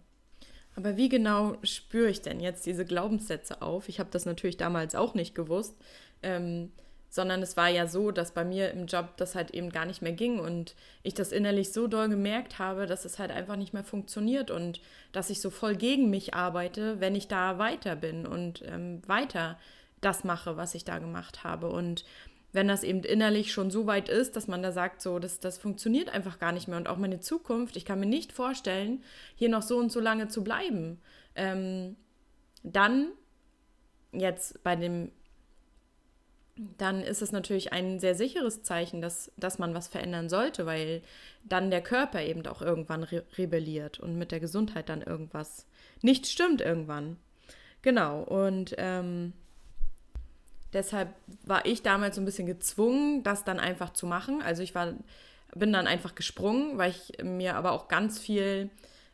Aber 0.77 0.97
wie 0.97 1.09
genau 1.09 1.57
spüre 1.65 2.09
ich 2.09 2.23
denn 2.23 2.39
jetzt 2.41 2.65
diese 2.65 2.85
Glaubenssätze 2.85 3.61
auf? 3.63 3.89
Ich 3.89 3.99
habe 3.99 4.11
das 4.13 4.27
natürlich 4.27 4.57
damals 4.57 4.95
auch 4.95 5.15
nicht 5.15 5.35
gewusst. 5.35 5.75
Ähm, 6.23 6.71
sondern 7.11 7.43
es 7.43 7.57
war 7.57 7.69
ja 7.69 7.87
so, 7.87 8.11
dass 8.11 8.33
bei 8.33 8.45
mir 8.45 8.71
im 8.71 8.87
Job 8.87 9.17
das 9.17 9.35
halt 9.35 9.53
eben 9.53 9.71
gar 9.71 9.87
nicht 9.87 10.03
mehr 10.03 10.13
ging 10.13 10.39
und 10.39 10.75
ich 11.03 11.15
das 11.15 11.33
innerlich 11.33 11.73
so 11.73 11.87
doll 11.87 12.09
gemerkt 12.09 12.59
habe, 12.59 12.87
dass 12.87 13.05
es 13.05 13.19
halt 13.19 13.31
einfach 13.31 13.57
nicht 13.57 13.73
mehr 13.73 13.85
funktioniert 13.85 14.51
und 14.51 14.81
dass 15.13 15.31
ich 15.31 15.41
so 15.41 15.51
voll 15.51 15.75
gegen 15.75 16.11
mich 16.11 16.35
arbeite, 16.35 17.01
wenn 17.01 17.15
ich 17.15 17.29
da 17.29 17.59
weiter 17.59 17.97
bin 17.97 18.27
und 18.27 18.63
ähm, 18.67 19.01
weiter 19.07 19.59
das 20.01 20.23
mache, 20.25 20.57
was 20.57 20.75
ich 20.75 20.85
da 20.85 20.99
gemacht 20.99 21.45
habe. 21.45 21.69
Und 21.71 22.05
wenn 22.53 22.69
das 22.69 22.83
eben 22.83 23.03
innerlich 23.03 23.53
schon 23.53 23.71
so 23.71 23.87
weit 23.87 24.09
ist, 24.09 24.37
dass 24.37 24.47
man 24.47 24.63
da 24.63 24.73
sagt, 24.73 25.03
so, 25.03 25.19
das, 25.19 25.41
das 25.41 25.59
funktioniert 25.59 26.11
einfach 26.11 26.39
gar 26.39 26.53
nicht 26.53 26.69
mehr 26.69 26.77
und 26.79 26.89
auch 26.89 26.97
meine 26.97 27.21
Zukunft, 27.21 27.77
ich 27.77 27.85
kann 27.85 28.01
mir 28.01 28.07
nicht 28.07 28.33
vorstellen, 28.33 29.03
hier 29.35 29.49
noch 29.49 29.63
so 29.63 29.79
und 29.79 29.93
so 29.93 30.01
lange 30.01 30.29
zu 30.29 30.45
bleiben, 30.45 31.01
ähm, 31.35 31.97
dann 32.63 33.13
jetzt 34.13 34.63
bei 34.63 34.77
dem 34.77 35.11
dann 36.77 37.03
ist 37.03 37.23
es 37.23 37.33
natürlich 37.33 37.73
ein 37.73 38.01
sehr 38.01 38.15
sicheres 38.15 38.63
Zeichen, 38.63 39.01
dass, 39.01 39.31
dass 39.37 39.59
man 39.59 39.75
was 39.75 39.89
verändern 39.89 40.29
sollte, 40.29 40.67
weil 40.67 41.03
dann 41.45 41.71
der 41.71 41.83
Körper 41.83 42.23
eben 42.23 42.47
auch 42.47 42.63
irgendwann 42.63 43.05
re 43.05 43.25
rebelliert 43.37 44.01
und 44.01 44.19
mit 44.19 44.33
der 44.33 44.41
Gesundheit 44.41 44.89
dann 44.89 45.03
irgendwas 45.03 45.67
nicht 46.03 46.27
stimmt 46.27 46.61
irgendwann. 46.61 47.17
Genau, 47.83 48.23
und 48.23 48.75
ähm, 48.79 49.33
deshalb 50.73 51.15
war 51.45 51.65
ich 51.65 51.83
damals 51.83 52.17
so 52.17 52.23
ein 52.23 52.25
bisschen 52.25 52.47
gezwungen, 52.47 53.23
das 53.23 53.45
dann 53.45 53.61
einfach 53.61 53.93
zu 53.93 54.07
machen. 54.07 54.43
Also 54.43 54.63
ich 54.63 54.75
war, 54.75 54.95
bin 55.55 55.73
dann 55.73 55.87
einfach 55.87 56.15
gesprungen, 56.15 56.77
weil 56.77 56.91
ich 56.91 57.23
mir 57.23 57.55
aber 57.55 57.73
auch 57.73 57.89
ganz 57.89 58.19
viel 58.19 58.71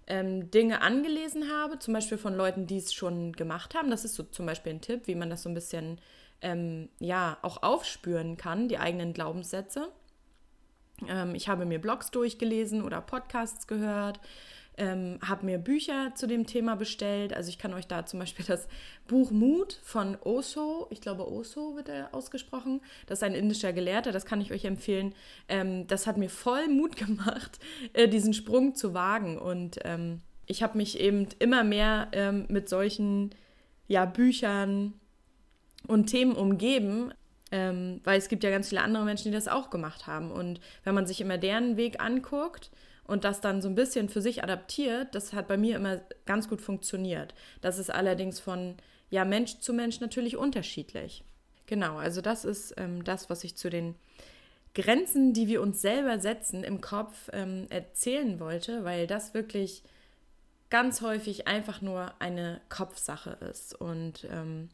ähm, 0.06 0.50
Dinge 0.50 0.80
angelesen 0.80 1.50
habe, 1.50 1.78
zum 1.78 1.94
Beispiel 1.94 2.18
von 2.18 2.34
Leuten, 2.34 2.66
die 2.66 2.78
es 2.78 2.94
schon 2.94 3.32
gemacht 3.32 3.74
haben. 3.74 3.90
Das 3.90 4.04
ist 4.04 4.14
so 4.14 4.22
zum 4.22 4.46
Beispiel 4.46 4.72
ein 4.72 4.80
Tipp, 4.80 5.06
wie 5.06 5.14
man 5.14 5.30
das 5.30 5.42
so 5.42 5.48
ein 5.48 5.54
bisschen 5.54 5.98
ähm, 6.44 6.88
ja 7.00 7.38
auch 7.42 7.62
aufspüren 7.62 8.36
kann, 8.36 8.68
die 8.68 8.78
eigenen 8.78 9.12
Glaubenssätze. 9.14 9.88
Ähm, 11.08 11.34
ich 11.34 11.48
habe 11.48 11.66
mir 11.66 11.80
Blogs 11.80 12.10
durchgelesen 12.10 12.82
oder 12.82 13.00
Podcasts 13.00 13.66
gehört, 13.66 14.20
ähm, 14.76 15.18
habe 15.26 15.46
mir 15.46 15.58
Bücher 15.58 16.12
zu 16.14 16.26
dem 16.26 16.46
Thema 16.46 16.76
bestellt. 16.76 17.32
Also 17.32 17.48
ich 17.48 17.58
kann 17.58 17.72
euch 17.72 17.86
da 17.86 18.04
zum 18.06 18.20
Beispiel 18.20 18.44
das 18.44 18.68
Buch 19.08 19.30
Mut 19.30 19.80
von 19.82 20.16
Osho, 20.22 20.86
ich 20.90 21.00
glaube 21.00 21.30
Osho 21.30 21.76
wird 21.76 21.88
er 21.88 22.14
ausgesprochen, 22.14 22.80
das 23.06 23.18
ist 23.18 23.22
ein 23.24 23.34
indischer 23.34 23.72
Gelehrter, 23.72 24.12
das 24.12 24.26
kann 24.26 24.40
ich 24.40 24.52
euch 24.52 24.64
empfehlen. 24.64 25.14
Ähm, 25.48 25.86
das 25.86 26.06
hat 26.06 26.18
mir 26.18 26.30
voll 26.30 26.68
Mut 26.68 26.96
gemacht, 26.98 27.58
äh, 27.94 28.06
diesen 28.06 28.34
Sprung 28.34 28.74
zu 28.74 28.94
wagen 28.94 29.38
und 29.38 29.78
ähm, 29.84 30.20
ich 30.46 30.62
habe 30.62 30.76
mich 30.76 31.00
eben 31.00 31.28
immer 31.38 31.64
mehr 31.64 32.08
ähm, 32.12 32.44
mit 32.48 32.68
solchen 32.68 33.30
ja, 33.86 34.04
Büchern, 34.04 34.94
und 35.86 36.06
Themen 36.06 36.34
umgeben, 36.34 37.12
ähm, 37.50 38.00
weil 38.04 38.18
es 38.18 38.28
gibt 38.28 38.44
ja 38.44 38.50
ganz 38.50 38.68
viele 38.68 38.82
andere 38.82 39.04
Menschen, 39.04 39.30
die 39.30 39.36
das 39.36 39.48
auch 39.48 39.70
gemacht 39.70 40.06
haben. 40.06 40.30
Und 40.30 40.60
wenn 40.82 40.94
man 40.94 41.06
sich 41.06 41.20
immer 41.20 41.38
deren 41.38 41.76
Weg 41.76 42.00
anguckt 42.00 42.70
und 43.06 43.24
das 43.24 43.40
dann 43.40 43.62
so 43.62 43.68
ein 43.68 43.74
bisschen 43.74 44.08
für 44.08 44.22
sich 44.22 44.42
adaptiert, 44.42 45.14
das 45.14 45.32
hat 45.32 45.48
bei 45.48 45.56
mir 45.56 45.76
immer 45.76 46.00
ganz 46.26 46.48
gut 46.48 46.60
funktioniert. 46.60 47.34
Das 47.60 47.78
ist 47.78 47.90
allerdings 47.90 48.40
von 48.40 48.76
ja, 49.10 49.24
Mensch 49.24 49.58
zu 49.60 49.72
Mensch 49.72 50.00
natürlich 50.00 50.36
unterschiedlich. 50.36 51.22
Genau, 51.66 51.96
also 51.96 52.20
das 52.20 52.44
ist 52.44 52.74
ähm, 52.76 53.04
das, 53.04 53.30
was 53.30 53.44
ich 53.44 53.56
zu 53.56 53.70
den 53.70 53.94
Grenzen, 54.74 55.32
die 55.32 55.46
wir 55.46 55.62
uns 55.62 55.80
selber 55.80 56.18
setzen 56.18 56.64
im 56.64 56.80
Kopf, 56.80 57.30
ähm, 57.32 57.66
erzählen 57.70 58.40
wollte, 58.40 58.84
weil 58.84 59.06
das 59.06 59.32
wirklich 59.32 59.82
ganz 60.68 61.00
häufig 61.00 61.46
einfach 61.46 61.80
nur 61.80 62.12
eine 62.18 62.60
Kopfsache 62.68 63.38
ist. 63.48 63.74
Und 63.80 64.26
ähm, 64.30 64.70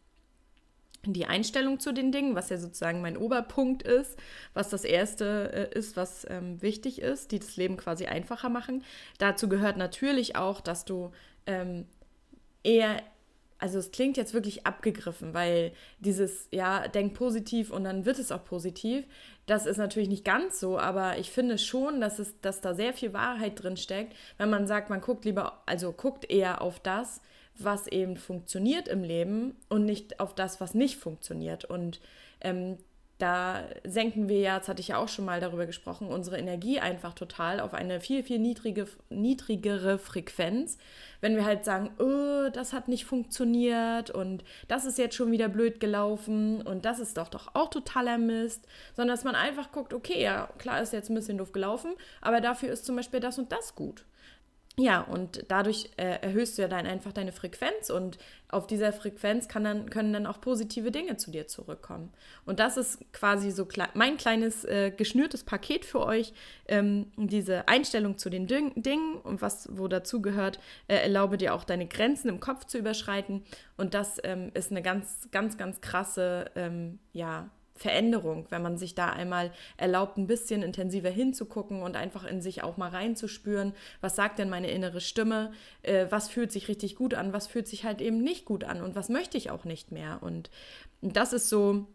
die 1.05 1.27
Einstellung 1.27 1.81
zu 1.81 1.93
den 1.93 2.13
Dingen, 2.13 2.35
was 2.35 2.51
ja 2.51 2.59
sozusagen 2.59 3.01
mein 3.01 3.17
Oberpunkt 3.17 3.83
ist, 3.83 4.19
was 4.53 4.69
das 4.69 4.85
Erste 4.85 5.71
äh, 5.73 5.79
ist, 5.79 5.97
was 5.97 6.27
ähm, 6.29 6.61
wichtig 6.61 7.01
ist, 7.01 7.33
die 7.33 7.39
das 7.39 7.57
Leben 7.57 7.77
quasi 7.77 8.07
einfacher 8.07 8.49
machen. 8.49 8.85
Dazu 9.19 9.49
gehört 9.49 9.77
natürlich 9.77 10.37
auch, 10.37 10.61
dass 10.61 10.85
du 10.85 11.11
ähm, 11.47 11.87
eher, 12.63 13.03
also 13.59 13.79
es 13.79 13.93
klingt 13.93 14.19
jetzt 14.19 14.35
wirklich 14.35 14.67
abgegriffen, 14.67 15.33
weil 15.33 15.73
dieses, 16.01 16.49
ja, 16.51 16.87
denk 16.89 17.15
positiv 17.15 17.71
und 17.71 17.85
dann 17.85 18.05
wird 18.05 18.19
es 18.19 18.31
auch 18.31 18.45
positiv, 18.45 19.07
das 19.47 19.67
ist 19.67 19.79
natürlich 19.79 20.09
nicht 20.09 20.25
ganz 20.25 20.61
so, 20.61 20.79
aber 20.79 21.19
ich 21.19 21.31
finde 21.31 21.59
schon, 21.59 22.01
dass, 22.01 22.19
es, 22.19 22.39
dass 22.41 22.61
da 22.61 22.75
sehr 22.75 22.93
viel 22.93 23.13
Wahrheit 23.13 23.63
drin 23.63 23.77
steckt, 23.77 24.15
wenn 24.37 24.51
man 24.51 24.67
sagt, 24.67 24.91
man 24.91 25.01
guckt 25.01 25.25
lieber, 25.25 25.63
also 25.67 25.93
guckt 25.93 26.31
eher 26.31 26.61
auf 26.61 26.79
das, 26.79 27.21
was 27.65 27.87
eben 27.87 28.17
funktioniert 28.17 28.89
im 28.89 29.03
Leben 29.03 29.57
und 29.69 29.85
nicht 29.85 30.21
auf 30.21 30.35
das, 30.35 30.61
was 30.61 30.75
nicht 30.75 30.97
funktioniert. 30.97 31.65
Und 31.65 32.01
ähm, 32.41 32.79
da 33.21 33.65
senken 33.85 34.29
wir 34.29 34.41
ja, 34.41 34.59
das 34.59 34.69
hatte 34.69 34.81
ich 34.81 34.89
ja 34.89 34.97
auch 34.97 35.09
schon 35.09 35.25
mal 35.25 35.41
darüber 35.41 35.67
gesprochen, 35.67 36.09
unsere 36.09 36.39
Energie 36.39 36.81
einfach 36.81 37.13
total 37.13 37.61
auf 37.61 37.75
eine 37.75 38.01
viel, 38.01 38.23
viel 38.23 38.39
niedrige, 38.39 38.87
niedrigere 39.11 39.99
Frequenz. 39.99 40.79
Wenn 41.21 41.37
wir 41.37 41.45
halt 41.45 41.65
sagen, 41.65 41.91
oh, 41.99 42.49
das 42.51 42.73
hat 42.73 42.89
nicht 42.89 43.05
funktioniert 43.05 44.11
und 44.11 44.43
das 44.69 44.87
ist 44.87 44.97
jetzt 44.97 45.15
schon 45.15 45.33
wieder 45.33 45.49
blöd 45.49 45.81
gelaufen 45.81 46.63
und 46.63 46.85
das 46.85 46.99
ist 46.99 47.19
doch 47.19 47.29
doch 47.29 47.55
auch 47.55 47.69
totaler 47.69 48.17
Mist, 48.17 48.67
sondern 48.97 49.15
dass 49.15 49.25
man 49.25 49.35
einfach 49.35 49.71
guckt, 49.71 49.93
okay, 49.93 50.23
ja, 50.23 50.49
klar 50.59 50.81
ist 50.81 50.93
jetzt 50.93 51.11
ein 51.11 51.15
bisschen 51.15 51.39
doof 51.39 51.53
gelaufen, 51.53 51.93
aber 52.23 52.41
dafür 52.41 52.71
ist 52.71 52.87
zum 52.87 52.97
Beispiel 52.97 53.21
das 53.21 53.39
und 53.39 53.53
das 53.53 53.75
gut. 53.75 54.05
Ja, 54.79 55.03
und 55.03 55.45
dadurch 55.49 55.91
äh, 55.97 56.21
erhöhst 56.23 56.57
du 56.57 56.63
ja 56.63 56.69
dann 56.69 56.87
einfach 56.87 57.13
deine 57.13 57.33
Frequenz 57.33 57.91
und 57.91 58.19
auf 58.49 58.67
dieser 58.67 58.93
Frequenz 58.93 59.47
kann 59.47 59.65
dann, 59.65 59.91
können 59.91 60.13
dann 60.13 60.27
auch 60.27 60.41
positive 60.41 60.91
Dinge 60.91 61.17
zu 61.17 61.31
dir 61.31 61.47
zurückkommen. 61.49 62.13
Und 62.47 62.61
das 62.61 62.77
ist 62.77 62.99
quasi 63.13 63.51
so 63.51 63.67
kle 63.67 63.89
mein 63.95 64.17
kleines 64.17 64.65
äh, 64.65 64.91
geschnürtes 64.97 65.45
Paket 65.45 65.85
für 65.85 66.01
euch, 66.01 66.33
ähm, 66.67 67.11
diese 67.17 67.69
Einstellung 67.69 68.17
zu 68.17 68.31
den 68.31 68.47
Ding 68.47 68.73
Dingen 68.81 69.17
und 69.17 69.43
was 69.43 69.69
wo 69.73 69.87
dazu 69.89 70.23
gehört, 70.23 70.61
äh, 70.89 70.97
erlaube 70.97 71.37
dir 71.37 71.55
auch 71.55 71.65
deine 71.65 71.87
Grenzen 71.87 72.29
im 72.29 72.41
Kopf 72.41 72.65
zu 72.65 72.79
überschreiten. 72.79 73.43
Und 73.77 73.93
das 73.93 74.19
ähm, 74.23 74.51
ist 74.55 74.71
eine 74.71 74.83
ganz, 74.83 75.29
ganz, 75.31 75.59
ganz 75.59 75.81
krasse, 75.81 76.51
ähm, 76.55 77.01
ja, 77.13 77.51
Veränderung, 77.81 78.45
wenn 78.51 78.61
man 78.61 78.77
sich 78.77 78.95
da 78.95 79.09
einmal 79.09 79.53
erlaubt, 79.79 80.19
ein 80.19 80.27
bisschen 80.27 80.63
intensiver 80.63 81.09
hinzugucken 81.09 81.83
und 81.83 81.97
einfach 81.97 82.25
in 82.25 82.43
sich 82.43 82.63
auch 82.63 82.77
mal 82.77 82.91
reinzuspüren, 82.91 83.73
was 84.03 84.17
sagt 84.17 84.39
denn 84.39 84.51
meine 84.51 84.71
innere 84.71 85.01
Stimme, 85.01 85.53
äh, 85.83 86.05
was 86.11 86.29
fühlt 86.29 86.53
sich 86.53 86.69
richtig 86.69 86.95
gut 86.95 87.15
an, 87.15 87.33
was 87.33 87.47
fühlt 87.47 87.67
sich 87.67 87.85
halt 87.85 88.03
eben 88.03 88.23
nicht 88.23 88.45
gut 88.45 88.65
an 88.65 88.83
und 88.83 88.97
was 88.97 89.09
möchte 89.09 89.39
ich 89.39 89.51
auch 89.51 89.65
nicht 89.65 89.93
mehr. 89.93 90.19
Und 90.21 90.51
das 91.01 91.33
ist 91.33 91.49
so 91.49 91.87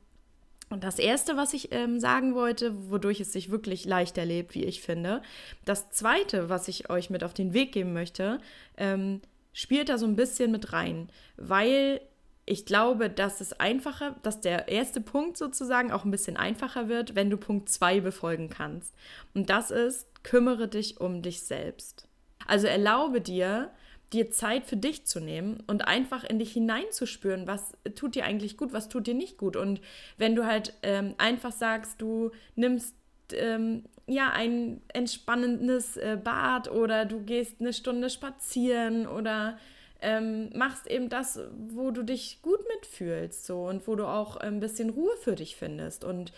das 0.72 0.98
Erste, 0.98 1.38
was 1.38 1.54
ich 1.54 1.72
ähm, 1.72 2.00
sagen 2.00 2.34
wollte, 2.34 2.90
wodurch 2.90 3.20
es 3.20 3.32
sich 3.32 3.52
wirklich 3.52 3.86
leichter 3.86 4.26
lebt, 4.26 4.56
wie 4.56 4.64
ich 4.64 4.82
finde. 4.82 5.22
Das 5.66 5.92
Zweite, 5.92 6.50
was 6.50 6.68
ich 6.68 6.90
euch 6.90 7.12
mit 7.12 7.24
auf 7.24 7.36
den 7.36 7.54
Weg 7.54 7.74
geben 7.74 7.94
möchte, 7.94 8.40
ähm, 8.78 9.22
spielt 9.54 9.90
da 9.90 10.00
so 10.00 10.08
ein 10.08 10.16
bisschen 10.16 10.52
mit 10.52 10.74
rein, 10.74 11.12
weil 11.38 12.02
ich 12.46 12.66
glaube, 12.66 13.10
dass 13.10 13.42
es 13.42 13.60
einfacher, 13.60 14.16
dass 14.22 14.40
der 14.40 14.68
erste 14.68 15.02
Punkt 15.02 15.36
sozusagen 15.38 15.92
auch 15.92 16.06
ein 16.06 16.12
bisschen 16.12 16.38
einfacher 16.38 16.88
wird, 16.90 17.16
wenn 17.16 17.30
du 17.30 17.38
Punkt 17.38 17.70
2 17.70 18.02
befolgen 18.02 18.50
kannst. 18.50 18.94
Und 19.34 19.50
das 19.50 19.72
ist, 19.72 20.08
kümmere 20.24 20.68
dich 20.68 21.02
um 21.02 21.24
dich 21.24 21.42
selbst. 21.42 22.08
Also 22.46 22.68
erlaube 22.68 23.20
dir, 23.20 23.72
dir 24.14 24.30
Zeit 24.30 24.66
für 24.66 24.78
dich 24.78 25.06
zu 25.06 25.20
nehmen 25.20 25.64
und 25.66 25.88
einfach 25.88 26.24
in 26.24 26.38
dich 26.38 26.54
hineinzuspüren, 26.54 27.48
was 27.48 27.74
tut 27.96 28.14
dir 28.14 28.26
eigentlich 28.26 28.58
gut, 28.58 28.74
was 28.74 28.90
tut 28.90 29.08
dir 29.08 29.16
nicht 29.16 29.38
gut. 29.38 29.56
Und 29.56 29.82
wenn 30.18 30.36
du 30.36 30.46
halt 30.46 30.74
ähm, 30.84 31.16
einfach 31.18 31.52
sagst, 31.52 32.00
du 32.00 32.30
nimmst 32.56 32.96
ähm, 33.34 33.86
ja 34.06 34.32
ein 34.32 34.82
entspannendes 34.94 35.98
äh, 35.98 36.20
Bad 36.24 36.70
oder 36.70 37.06
du 37.06 37.22
gehst 37.22 37.60
eine 37.60 37.74
Stunde 37.74 38.12
spazieren 38.12 39.08
oder 39.08 39.58
ähm, 40.06 40.52
machst 40.54 40.86
eben 40.86 41.10
das, 41.10 41.40
wo 41.70 41.90
du 41.90 42.04
dich 42.04 42.40
gut 42.44 42.60
mitfühlst 42.76 43.44
so 43.44 43.64
und 43.64 43.88
wo 43.88 43.96
du 43.96 44.06
auch 44.06 44.38
ein 44.38 44.60
bisschen 44.60 44.92
Ruhe 44.92 45.18
für 45.24 45.34
dich 45.34 45.56
findest. 45.56 46.04
Und 46.04 46.32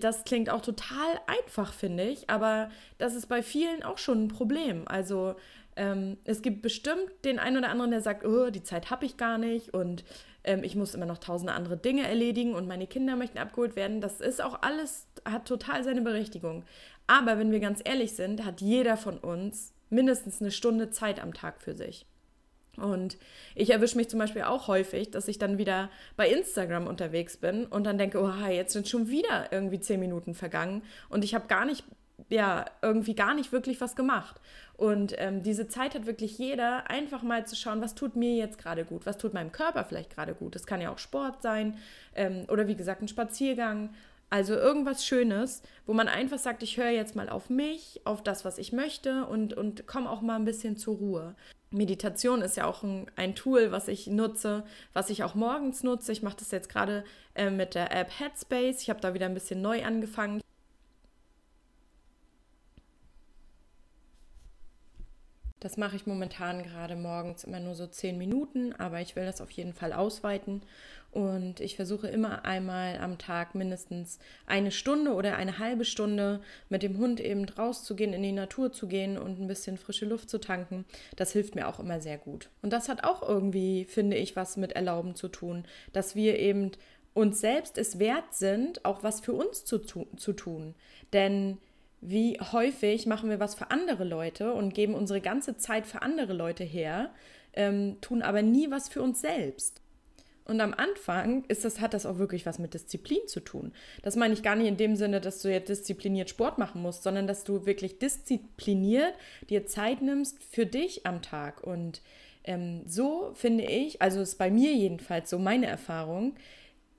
das 0.00 0.24
klingt 0.24 0.48
auch 0.48 0.62
total 0.62 1.20
einfach, 1.26 1.74
finde 1.74 2.04
ich, 2.04 2.30
aber 2.30 2.70
das 2.96 3.14
ist 3.14 3.26
bei 3.26 3.42
vielen 3.42 3.82
auch 3.82 3.98
schon 3.98 4.24
ein 4.24 4.28
Problem. 4.28 4.88
Also 4.88 5.34
ähm, 5.76 6.16
es 6.24 6.40
gibt 6.40 6.62
bestimmt 6.62 7.10
den 7.26 7.38
einen 7.38 7.58
oder 7.58 7.68
anderen, 7.68 7.90
der 7.90 8.00
sagt, 8.00 8.24
oh, 8.24 8.48
die 8.48 8.62
Zeit 8.62 8.90
habe 8.90 9.04
ich 9.04 9.18
gar 9.18 9.36
nicht 9.36 9.74
und 9.74 10.04
ähm, 10.44 10.64
ich 10.64 10.74
muss 10.74 10.94
immer 10.94 11.04
noch 11.04 11.18
tausende 11.18 11.52
andere 11.52 11.76
Dinge 11.76 12.08
erledigen 12.08 12.54
und 12.54 12.66
meine 12.66 12.86
Kinder 12.86 13.16
möchten 13.16 13.36
abgeholt 13.36 13.76
werden. 13.76 14.00
Das 14.00 14.22
ist 14.22 14.42
auch 14.42 14.62
alles, 14.62 15.06
hat 15.26 15.46
total 15.46 15.84
seine 15.84 16.00
Berechtigung. 16.00 16.64
Aber 17.06 17.38
wenn 17.38 17.52
wir 17.52 17.60
ganz 17.60 17.82
ehrlich 17.84 18.14
sind, 18.14 18.46
hat 18.46 18.62
jeder 18.62 18.96
von 18.96 19.18
uns 19.18 19.74
mindestens 19.90 20.40
eine 20.40 20.50
Stunde 20.50 20.88
Zeit 20.88 21.22
am 21.22 21.34
Tag 21.34 21.60
für 21.60 21.74
sich. 21.74 22.06
Und 22.78 23.18
ich 23.54 23.70
erwische 23.70 23.96
mich 23.96 24.08
zum 24.08 24.18
Beispiel 24.18 24.42
auch 24.42 24.66
häufig, 24.66 25.10
dass 25.10 25.28
ich 25.28 25.38
dann 25.38 25.58
wieder 25.58 25.90
bei 26.16 26.28
Instagram 26.28 26.86
unterwegs 26.86 27.36
bin 27.36 27.66
und 27.66 27.84
dann 27.84 27.98
denke, 27.98 28.20
oh, 28.20 28.46
jetzt 28.46 28.72
sind 28.72 28.88
schon 28.88 29.08
wieder 29.08 29.52
irgendwie 29.52 29.80
zehn 29.80 30.00
Minuten 30.00 30.34
vergangen 30.34 30.82
und 31.10 31.22
ich 31.22 31.34
habe 31.34 31.48
gar 31.48 31.66
nicht, 31.66 31.84
ja, 32.30 32.64
irgendwie 32.80 33.14
gar 33.14 33.34
nicht 33.34 33.52
wirklich 33.52 33.80
was 33.82 33.94
gemacht. 33.94 34.40
Und 34.74 35.14
ähm, 35.18 35.42
diese 35.42 35.68
Zeit 35.68 35.94
hat 35.94 36.06
wirklich 36.06 36.38
jeder, 36.38 36.88
einfach 36.88 37.22
mal 37.22 37.46
zu 37.46 37.56
schauen, 37.56 37.82
was 37.82 37.94
tut 37.94 38.16
mir 38.16 38.34
jetzt 38.36 38.58
gerade 38.58 38.86
gut, 38.86 39.04
was 39.04 39.18
tut 39.18 39.34
meinem 39.34 39.52
Körper 39.52 39.84
vielleicht 39.84 40.14
gerade 40.14 40.34
gut. 40.34 40.54
Das 40.54 40.66
kann 40.66 40.80
ja 40.80 40.90
auch 40.90 40.98
Sport 40.98 41.42
sein 41.42 41.76
ähm, 42.14 42.46
oder 42.48 42.66
wie 42.68 42.74
gesagt 42.74 43.02
ein 43.02 43.08
Spaziergang. 43.08 43.90
Also 44.30 44.54
irgendwas 44.54 45.04
Schönes, 45.04 45.62
wo 45.84 45.92
man 45.92 46.08
einfach 46.08 46.38
sagt, 46.38 46.62
ich 46.62 46.78
höre 46.78 46.88
jetzt 46.88 47.14
mal 47.14 47.28
auf 47.28 47.50
mich, 47.50 48.00
auf 48.04 48.22
das, 48.22 48.46
was 48.46 48.56
ich 48.56 48.72
möchte 48.72 49.26
und, 49.26 49.52
und 49.52 49.86
komme 49.86 50.08
auch 50.08 50.22
mal 50.22 50.36
ein 50.36 50.46
bisschen 50.46 50.78
zur 50.78 50.96
Ruhe. 50.96 51.36
Meditation 51.72 52.42
ist 52.42 52.56
ja 52.56 52.66
auch 52.66 52.82
ein, 52.82 53.10
ein, 53.16 53.34
Tool, 53.34 53.72
was 53.72 53.88
ich 53.88 54.06
nutze, 54.06 54.64
was 54.92 55.10
ich 55.10 55.24
auch 55.24 55.34
morgens 55.34 55.82
nutze. 55.82 56.12
Ich 56.12 56.22
mache 56.22 56.36
das 56.38 56.50
jetzt 56.50 56.68
gerade 56.68 57.04
äh, 57.34 57.50
mit 57.50 57.74
der 57.74 57.90
App 57.94 58.10
Headspace. 58.18 58.82
Ich 58.82 58.90
habe 58.90 59.00
da 59.00 59.14
wieder 59.14 59.26
ein 59.26 59.34
bisschen 59.34 59.62
neu 59.62 59.84
angefangen. 59.84 60.42
Das 65.62 65.76
mache 65.76 65.94
ich 65.94 66.08
momentan 66.08 66.64
gerade 66.64 66.96
morgens 66.96 67.44
immer 67.44 67.60
nur 67.60 67.76
so 67.76 67.86
zehn 67.86 68.18
Minuten, 68.18 68.72
aber 68.72 69.00
ich 69.00 69.14
will 69.14 69.24
das 69.24 69.40
auf 69.40 69.52
jeden 69.52 69.74
Fall 69.74 69.92
ausweiten. 69.92 70.62
Und 71.12 71.60
ich 71.60 71.76
versuche 71.76 72.08
immer 72.08 72.44
einmal 72.44 72.98
am 72.98 73.16
Tag 73.16 73.54
mindestens 73.54 74.18
eine 74.44 74.72
Stunde 74.72 75.12
oder 75.12 75.36
eine 75.36 75.60
halbe 75.60 75.84
Stunde 75.84 76.40
mit 76.68 76.82
dem 76.82 76.98
Hund 76.98 77.20
eben 77.20 77.48
rauszugehen, 77.48 78.12
in 78.12 78.24
die 78.24 78.32
Natur 78.32 78.72
zu 78.72 78.88
gehen 78.88 79.16
und 79.16 79.40
ein 79.40 79.46
bisschen 79.46 79.76
frische 79.78 80.04
Luft 80.04 80.30
zu 80.30 80.40
tanken. 80.40 80.84
Das 81.14 81.30
hilft 81.30 81.54
mir 81.54 81.68
auch 81.68 81.78
immer 81.78 82.00
sehr 82.00 82.18
gut. 82.18 82.50
Und 82.62 82.72
das 82.72 82.88
hat 82.88 83.04
auch 83.04 83.22
irgendwie, 83.22 83.84
finde 83.84 84.16
ich, 84.16 84.34
was 84.34 84.56
mit 84.56 84.72
Erlauben 84.72 85.14
zu 85.14 85.28
tun, 85.28 85.64
dass 85.92 86.16
wir 86.16 86.40
eben 86.40 86.72
uns 87.14 87.40
selbst 87.40 87.78
es 87.78 88.00
wert 88.00 88.34
sind, 88.34 88.84
auch 88.84 89.04
was 89.04 89.20
für 89.20 89.32
uns 89.32 89.64
zu, 89.64 89.78
zu 89.78 90.32
tun. 90.32 90.74
Denn 91.12 91.58
wie 92.02 92.38
häufig 92.40 93.06
machen 93.06 93.30
wir 93.30 93.40
was 93.40 93.54
für 93.54 93.70
andere 93.70 94.04
Leute 94.04 94.52
und 94.52 94.74
geben 94.74 94.94
unsere 94.94 95.20
ganze 95.20 95.56
Zeit 95.56 95.86
für 95.86 96.02
andere 96.02 96.32
Leute 96.32 96.64
her, 96.64 97.14
ähm, 97.54 97.98
tun 98.00 98.22
aber 98.22 98.42
nie 98.42 98.70
was 98.70 98.88
für 98.88 99.00
uns 99.00 99.20
selbst. 99.20 99.80
Und 100.44 100.60
am 100.60 100.74
Anfang 100.74 101.44
ist 101.46 101.64
das, 101.64 101.80
hat 101.80 101.94
das 101.94 102.04
auch 102.04 102.18
wirklich 102.18 102.44
was 102.44 102.58
mit 102.58 102.74
Disziplin 102.74 103.20
zu 103.28 103.38
tun. 103.38 103.72
Das 104.02 104.16
meine 104.16 104.34
ich 104.34 104.42
gar 104.42 104.56
nicht 104.56 104.66
in 104.66 104.76
dem 104.76 104.96
Sinne, 104.96 105.20
dass 105.20 105.40
du 105.40 105.48
jetzt 105.48 105.68
diszipliniert 105.68 106.28
Sport 106.28 106.58
machen 106.58 106.82
musst, 106.82 107.04
sondern 107.04 107.28
dass 107.28 107.44
du 107.44 107.64
wirklich 107.64 108.00
diszipliniert 108.00 109.14
dir 109.48 109.66
Zeit 109.66 110.02
nimmst 110.02 110.42
für 110.42 110.66
dich 110.66 111.06
am 111.06 111.22
Tag. 111.22 111.62
Und 111.62 112.02
ähm, 112.42 112.82
so 112.86 113.30
finde 113.34 113.64
ich, 113.64 114.02
also 114.02 114.20
ist 114.20 114.38
bei 114.38 114.50
mir 114.50 114.74
jedenfalls 114.74 115.30
so 115.30 115.38
meine 115.38 115.66
Erfahrung, 115.66 116.34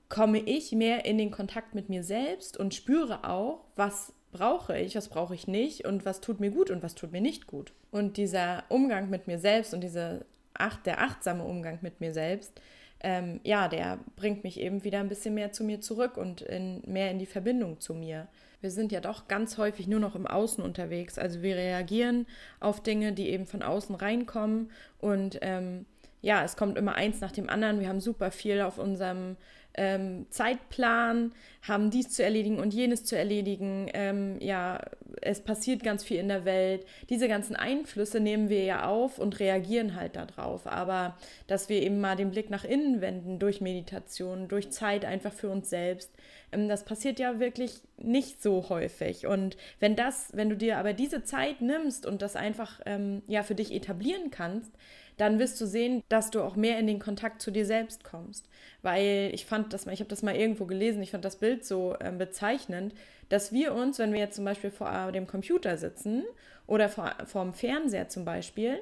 komme 0.08 0.38
ich 0.38 0.72
mehr 0.72 1.04
in 1.04 1.18
den 1.18 1.30
Kontakt 1.30 1.74
mit 1.74 1.90
mir 1.90 2.02
selbst 2.02 2.56
und 2.56 2.74
spüre 2.74 3.28
auch, 3.28 3.64
was 3.76 4.14
brauche 4.34 4.76
ich, 4.76 4.96
was 4.96 5.08
brauche 5.08 5.34
ich 5.34 5.46
nicht 5.46 5.86
und 5.86 6.04
was 6.04 6.20
tut 6.20 6.40
mir 6.40 6.50
gut 6.50 6.70
und 6.70 6.82
was 6.82 6.94
tut 6.94 7.12
mir 7.12 7.22
nicht 7.22 7.46
gut. 7.46 7.72
Und 7.90 8.18
dieser 8.18 8.64
Umgang 8.68 9.08
mit 9.08 9.26
mir 9.26 9.38
selbst 9.38 9.72
und 9.72 9.80
diese 9.80 10.26
Acht, 10.52 10.86
der 10.86 11.00
achtsame 11.00 11.44
Umgang 11.44 11.78
mit 11.80 12.00
mir 12.00 12.12
selbst, 12.12 12.60
ähm, 13.00 13.40
ja, 13.44 13.68
der 13.68 13.98
bringt 14.16 14.44
mich 14.44 14.60
eben 14.60 14.84
wieder 14.84 15.00
ein 15.00 15.08
bisschen 15.08 15.34
mehr 15.34 15.52
zu 15.52 15.64
mir 15.64 15.80
zurück 15.80 16.16
und 16.16 16.42
in, 16.42 16.82
mehr 16.86 17.10
in 17.10 17.18
die 17.18 17.26
Verbindung 17.26 17.80
zu 17.80 17.94
mir. 17.94 18.28
Wir 18.60 18.70
sind 18.70 18.92
ja 18.92 19.00
doch 19.00 19.28
ganz 19.28 19.58
häufig 19.58 19.88
nur 19.88 20.00
noch 20.00 20.14
im 20.14 20.26
Außen 20.26 20.62
unterwegs. 20.62 21.18
Also 21.18 21.42
wir 21.42 21.56
reagieren 21.56 22.26
auf 22.60 22.82
Dinge, 22.82 23.12
die 23.12 23.30
eben 23.30 23.46
von 23.46 23.62
außen 23.62 23.94
reinkommen 23.94 24.70
und 24.98 25.38
ähm, 25.42 25.86
ja, 26.22 26.42
es 26.42 26.56
kommt 26.56 26.78
immer 26.78 26.94
eins 26.94 27.20
nach 27.20 27.32
dem 27.32 27.50
anderen. 27.50 27.80
Wir 27.80 27.88
haben 27.88 28.00
super 28.00 28.30
viel 28.30 28.62
auf 28.62 28.78
unserem 28.78 29.36
ähm, 29.76 30.26
Zeitplan, 30.30 31.32
haben 31.62 31.90
dies 31.90 32.10
zu 32.10 32.22
erledigen 32.22 32.58
und 32.58 32.74
jenes 32.74 33.04
zu 33.04 33.16
erledigen. 33.16 33.88
Ähm, 33.94 34.38
ja, 34.40 34.80
es 35.22 35.40
passiert 35.40 35.82
ganz 35.82 36.04
viel 36.04 36.18
in 36.18 36.28
der 36.28 36.44
Welt. 36.44 36.84
Diese 37.08 37.28
ganzen 37.28 37.56
Einflüsse 37.56 38.20
nehmen 38.20 38.48
wir 38.48 38.64
ja 38.64 38.86
auf 38.86 39.18
und 39.18 39.40
reagieren 39.40 39.96
halt 39.96 40.16
darauf. 40.16 40.66
Aber 40.66 41.16
dass 41.46 41.68
wir 41.68 41.82
eben 41.82 42.00
mal 42.00 42.16
den 42.16 42.30
Blick 42.30 42.50
nach 42.50 42.64
innen 42.64 43.00
wenden 43.00 43.38
durch 43.38 43.60
Meditation, 43.60 44.48
durch 44.48 44.70
Zeit 44.70 45.04
einfach 45.04 45.32
für 45.32 45.48
uns 45.48 45.70
selbst, 45.70 46.10
ähm, 46.52 46.68
das 46.68 46.84
passiert 46.84 47.18
ja 47.18 47.40
wirklich 47.40 47.80
nicht 47.96 48.42
so 48.42 48.68
häufig. 48.68 49.26
Und 49.26 49.56
wenn 49.80 49.96
das, 49.96 50.28
wenn 50.34 50.50
du 50.50 50.56
dir 50.56 50.78
aber 50.78 50.92
diese 50.92 51.24
Zeit 51.24 51.60
nimmst 51.60 52.06
und 52.06 52.22
das 52.22 52.36
einfach 52.36 52.80
ähm, 52.86 53.22
ja 53.26 53.42
für 53.42 53.54
dich 53.54 53.72
etablieren 53.72 54.30
kannst, 54.30 54.72
dann 55.16 55.38
wirst 55.38 55.60
du 55.60 55.66
sehen, 55.66 56.02
dass 56.08 56.30
du 56.30 56.42
auch 56.42 56.56
mehr 56.56 56.78
in 56.78 56.86
den 56.86 56.98
Kontakt 56.98 57.40
zu 57.40 57.50
dir 57.50 57.66
selbst 57.66 58.04
kommst. 58.04 58.48
Weil 58.82 59.30
ich 59.32 59.46
fand 59.46 59.72
das 59.72 59.86
mal, 59.86 59.92
ich 59.92 60.00
habe 60.00 60.10
das 60.10 60.22
mal 60.22 60.34
irgendwo 60.34 60.66
gelesen, 60.66 61.02
ich 61.02 61.10
fand 61.10 61.24
das 61.24 61.36
Bild 61.36 61.64
so 61.64 61.96
äh, 62.00 62.10
bezeichnend, 62.10 62.94
dass 63.28 63.52
wir 63.52 63.74
uns, 63.74 63.98
wenn 63.98 64.12
wir 64.12 64.20
jetzt 64.20 64.36
zum 64.36 64.44
Beispiel 64.44 64.70
vor 64.70 65.12
dem 65.12 65.26
Computer 65.26 65.76
sitzen 65.76 66.24
oder 66.66 66.88
vor, 66.88 67.14
vor 67.26 67.42
dem 67.42 67.54
Fernseher 67.54 68.08
zum 68.08 68.24
Beispiel, 68.24 68.80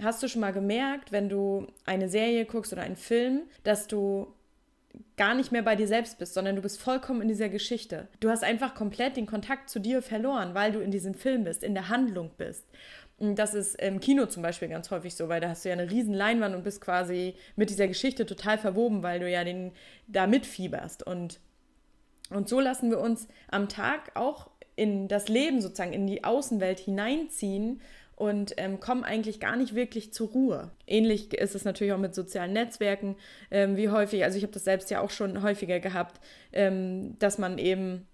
hast 0.00 0.22
du 0.22 0.28
schon 0.28 0.40
mal 0.40 0.52
gemerkt, 0.52 1.12
wenn 1.12 1.28
du 1.28 1.66
eine 1.84 2.08
Serie 2.08 2.44
guckst 2.46 2.72
oder 2.72 2.82
einen 2.82 2.96
Film, 2.96 3.42
dass 3.64 3.86
du 3.86 4.32
gar 5.16 5.34
nicht 5.34 5.52
mehr 5.52 5.62
bei 5.62 5.76
dir 5.76 5.86
selbst 5.86 6.18
bist, 6.18 6.34
sondern 6.34 6.56
du 6.56 6.62
bist 6.62 6.80
vollkommen 6.80 7.22
in 7.22 7.28
dieser 7.28 7.48
Geschichte. 7.48 8.08
Du 8.20 8.28
hast 8.28 8.44
einfach 8.44 8.74
komplett 8.74 9.16
den 9.16 9.26
Kontakt 9.26 9.70
zu 9.70 9.78
dir 9.78 10.02
verloren, 10.02 10.54
weil 10.54 10.72
du 10.72 10.80
in 10.80 10.90
diesem 10.90 11.14
Film 11.14 11.44
bist, 11.44 11.62
in 11.62 11.74
der 11.74 11.88
Handlung 11.88 12.30
bist. 12.36 12.66
Das 13.22 13.54
ist 13.54 13.80
im 13.80 14.00
Kino 14.00 14.26
zum 14.26 14.42
Beispiel 14.42 14.66
ganz 14.66 14.90
häufig 14.90 15.14
so, 15.14 15.28
weil 15.28 15.40
da 15.40 15.48
hast 15.48 15.64
du 15.64 15.68
ja 15.68 15.74
eine 15.74 15.88
riesen 15.88 16.12
Leinwand 16.12 16.56
und 16.56 16.64
bist 16.64 16.80
quasi 16.80 17.36
mit 17.54 17.70
dieser 17.70 17.86
Geschichte 17.86 18.26
total 18.26 18.58
verwoben, 18.58 19.04
weil 19.04 19.20
du 19.20 19.30
ja 19.30 19.44
den, 19.44 19.70
da 20.08 20.26
mitfieberst. 20.26 21.06
Und, 21.06 21.38
und 22.30 22.48
so 22.48 22.58
lassen 22.58 22.90
wir 22.90 22.98
uns 22.98 23.28
am 23.48 23.68
Tag 23.68 24.10
auch 24.16 24.50
in 24.74 25.06
das 25.06 25.28
Leben 25.28 25.60
sozusagen, 25.60 25.92
in 25.92 26.08
die 26.08 26.24
Außenwelt 26.24 26.80
hineinziehen 26.80 27.80
und 28.16 28.54
ähm, 28.56 28.80
kommen 28.80 29.04
eigentlich 29.04 29.38
gar 29.38 29.54
nicht 29.54 29.76
wirklich 29.76 30.12
zur 30.12 30.30
Ruhe. 30.30 30.72
Ähnlich 30.88 31.32
ist 31.32 31.54
es 31.54 31.64
natürlich 31.64 31.92
auch 31.92 31.98
mit 31.98 32.16
sozialen 32.16 32.52
Netzwerken, 32.52 33.14
ähm, 33.52 33.76
wie 33.76 33.88
häufig, 33.88 34.24
also 34.24 34.36
ich 34.36 34.42
habe 34.42 34.52
das 34.52 34.64
selbst 34.64 34.90
ja 34.90 35.00
auch 35.00 35.10
schon 35.10 35.42
häufiger 35.42 35.78
gehabt, 35.78 36.20
ähm, 36.52 37.16
dass 37.20 37.38
man 37.38 37.58
eben 37.58 38.08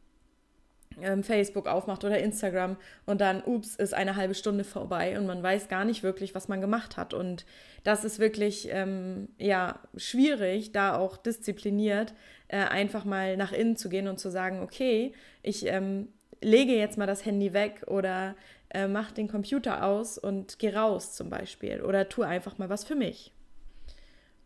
Facebook 1.22 1.66
aufmacht 1.66 2.04
oder 2.04 2.18
Instagram 2.18 2.76
und 3.06 3.20
dann, 3.20 3.42
ups, 3.44 3.76
ist 3.76 3.94
eine 3.94 4.16
halbe 4.16 4.34
Stunde 4.34 4.64
vorbei 4.64 5.18
und 5.18 5.26
man 5.26 5.42
weiß 5.42 5.68
gar 5.68 5.84
nicht 5.84 6.02
wirklich, 6.02 6.34
was 6.34 6.48
man 6.48 6.60
gemacht 6.60 6.96
hat. 6.96 7.14
Und 7.14 7.44
das 7.84 8.04
ist 8.04 8.18
wirklich, 8.18 8.68
ähm, 8.70 9.28
ja, 9.38 9.80
schwierig, 9.96 10.72
da 10.72 10.96
auch 10.96 11.16
diszipliniert 11.16 12.14
äh, 12.48 12.58
einfach 12.58 13.04
mal 13.04 13.36
nach 13.36 13.52
innen 13.52 13.76
zu 13.76 13.88
gehen 13.88 14.08
und 14.08 14.18
zu 14.18 14.30
sagen, 14.30 14.60
okay, 14.60 15.12
ich 15.42 15.66
ähm, 15.66 16.08
lege 16.40 16.74
jetzt 16.74 16.98
mal 16.98 17.06
das 17.06 17.24
Handy 17.24 17.52
weg 17.52 17.84
oder 17.86 18.34
äh, 18.70 18.86
mach 18.86 19.12
den 19.12 19.28
Computer 19.28 19.84
aus 19.84 20.18
und 20.18 20.58
geh 20.58 20.70
raus 20.70 21.14
zum 21.14 21.30
Beispiel 21.30 21.80
oder 21.82 22.08
tu 22.08 22.22
einfach 22.22 22.58
mal 22.58 22.68
was 22.68 22.84
für 22.84 22.94
mich. 22.94 23.32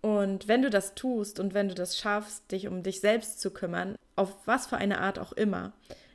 Und 0.01 0.49
wenn 0.49 0.63
du 0.63 0.71
das 0.71 0.95
tust 0.95 1.39
und 1.39 1.55
wenn 1.55 1.69
du 1.69 1.75
das 1.75 1.97
schaffst, 1.97 2.51
dich 2.51 2.67
um 2.67 2.83
dich 2.83 3.01
selbst 3.01 3.41
zu 3.41 3.53
kümmern, 3.53 3.95
auf 4.17 4.37
was 4.47 4.67
für 4.67 4.77
eine 4.77 5.01
Art 5.01 5.19
auch 5.19 5.33
immer, 5.33 5.73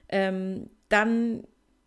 ähm, 0.09 0.69
dann 0.89 1.43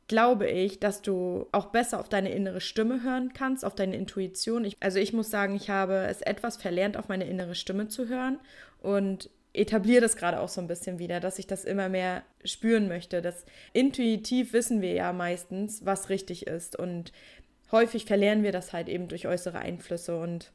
glaube 0.08 0.48
ich, 0.50 0.80
dass 0.80 1.02
du 1.02 1.46
auch 1.52 1.66
besser 1.66 2.00
auf 2.00 2.08
deine 2.08 2.32
innere 2.32 2.60
Stimme 2.60 3.04
hören 3.04 3.32
kannst, 3.32 3.64
auf 3.64 3.76
deine 3.76 3.94
Intuition. 3.94 4.64
Ich, 4.64 4.76
also 4.80 4.98
ich 4.98 5.12
muss 5.12 5.30
sagen, 5.30 5.54
ich 5.54 5.70
habe 5.70 6.06
es 6.08 6.20
etwas 6.20 6.56
verlernt, 6.56 6.96
auf 6.96 7.08
meine 7.08 7.28
innere 7.28 7.54
Stimme 7.54 7.86
zu 7.86 8.08
hören 8.08 8.40
und 8.80 9.30
etabliere 9.52 10.00
das 10.00 10.16
gerade 10.16 10.40
auch 10.40 10.48
so 10.48 10.60
ein 10.60 10.66
bisschen 10.66 10.98
wieder, 10.98 11.20
dass 11.20 11.38
ich 11.38 11.46
das 11.46 11.64
immer 11.64 11.88
mehr 11.88 12.24
spüren 12.44 12.88
möchte. 12.88 13.22
Das 13.22 13.44
intuitiv 13.72 14.52
wissen 14.52 14.80
wir 14.80 14.94
ja 14.94 15.12
meistens, 15.12 15.86
was 15.86 16.08
richtig 16.08 16.48
ist 16.48 16.76
und 16.76 17.12
häufig 17.70 18.04
verlieren 18.04 18.42
wir 18.42 18.50
das 18.50 18.72
halt 18.72 18.88
eben 18.88 19.06
durch 19.06 19.28
äußere 19.28 19.60
Einflüsse 19.60 20.18
und 20.18 20.50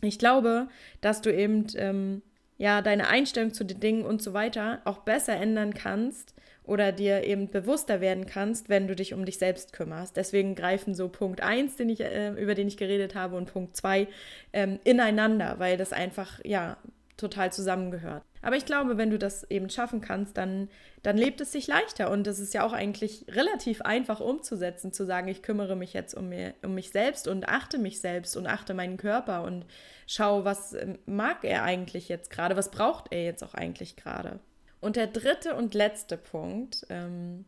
ich 0.00 0.18
glaube, 0.18 0.68
dass 1.00 1.22
du 1.22 1.34
eben 1.34 1.66
ähm, 1.74 2.22
ja 2.56 2.82
deine 2.82 3.08
Einstellung 3.08 3.52
zu 3.52 3.64
den 3.64 3.80
Dingen 3.80 4.04
und 4.04 4.22
so 4.22 4.32
weiter 4.32 4.80
auch 4.84 4.98
besser 4.98 5.34
ändern 5.34 5.74
kannst, 5.74 6.34
oder 6.70 6.92
dir 6.92 7.24
eben 7.24 7.50
bewusster 7.50 8.00
werden 8.00 8.26
kannst, 8.26 8.68
wenn 8.68 8.86
du 8.86 8.94
dich 8.94 9.12
um 9.12 9.24
dich 9.24 9.38
selbst 9.38 9.72
kümmerst. 9.72 10.16
Deswegen 10.16 10.54
greifen 10.54 10.94
so 10.94 11.08
Punkt 11.08 11.42
1, 11.42 11.74
den 11.74 11.88
ich, 11.88 12.00
äh, 12.00 12.30
über 12.30 12.54
den 12.54 12.68
ich 12.68 12.76
geredet 12.76 13.16
habe, 13.16 13.36
und 13.36 13.52
Punkt 13.52 13.76
2 13.76 14.06
ähm, 14.52 14.78
ineinander, 14.84 15.56
weil 15.58 15.76
das 15.76 15.92
einfach, 15.92 16.38
ja, 16.44 16.76
total 17.16 17.52
zusammengehört. 17.52 18.22
Aber 18.40 18.56
ich 18.56 18.64
glaube, 18.64 18.96
wenn 18.96 19.10
du 19.10 19.18
das 19.18 19.50
eben 19.50 19.68
schaffen 19.68 20.00
kannst, 20.00 20.36
dann, 20.36 20.70
dann 21.02 21.18
lebt 21.18 21.40
es 21.40 21.50
sich 21.50 21.66
leichter. 21.66 22.08
Und 22.08 22.26
es 22.28 22.38
ist 22.38 22.54
ja 22.54 22.64
auch 22.64 22.72
eigentlich 22.72 23.26
relativ 23.28 23.82
einfach 23.82 24.20
umzusetzen, 24.20 24.92
zu 24.92 25.04
sagen, 25.04 25.26
ich 25.26 25.42
kümmere 25.42 25.74
mich 25.74 25.92
jetzt 25.92 26.14
um, 26.14 26.28
mir, 26.28 26.54
um 26.62 26.74
mich 26.74 26.90
selbst 26.90 27.26
und 27.26 27.48
achte 27.48 27.78
mich 27.78 28.00
selbst 28.00 28.36
und 28.36 28.46
achte 28.46 28.74
meinen 28.74 28.96
Körper 28.96 29.42
und 29.42 29.66
schaue, 30.06 30.44
was 30.44 30.72
ähm, 30.72 30.98
mag 31.04 31.44
er 31.44 31.64
eigentlich 31.64 32.08
jetzt 32.08 32.30
gerade, 32.30 32.56
was 32.56 32.70
braucht 32.70 33.12
er 33.12 33.24
jetzt 33.24 33.42
auch 33.42 33.54
eigentlich 33.54 33.96
gerade. 33.96 34.38
Und 34.80 34.96
der 34.96 35.06
dritte 35.06 35.54
und 35.54 35.74
letzte 35.74 36.16
Punkt, 36.16 36.86
ähm, 36.88 37.44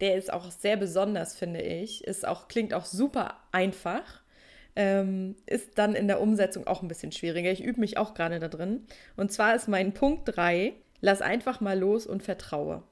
der 0.00 0.16
ist 0.16 0.32
auch 0.32 0.50
sehr 0.50 0.76
besonders, 0.76 1.36
finde 1.36 1.62
ich, 1.62 2.04
ist 2.04 2.26
auch, 2.26 2.48
klingt 2.48 2.74
auch 2.74 2.84
super 2.84 3.36
einfach, 3.52 4.22
ähm, 4.76 5.36
ist 5.46 5.78
dann 5.78 5.94
in 5.94 6.08
der 6.08 6.20
Umsetzung 6.20 6.66
auch 6.66 6.82
ein 6.82 6.88
bisschen 6.88 7.12
schwieriger. 7.12 7.50
Ich 7.50 7.62
übe 7.62 7.80
mich 7.80 7.96
auch 7.96 8.14
gerade 8.14 8.40
da 8.40 8.48
drin. 8.48 8.86
Und 9.16 9.32
zwar 9.32 9.54
ist 9.54 9.68
mein 9.68 9.94
Punkt 9.94 10.36
3, 10.36 10.72
lass 11.00 11.22
einfach 11.22 11.60
mal 11.60 11.78
los 11.78 12.06
und 12.06 12.22
vertraue. 12.22 12.82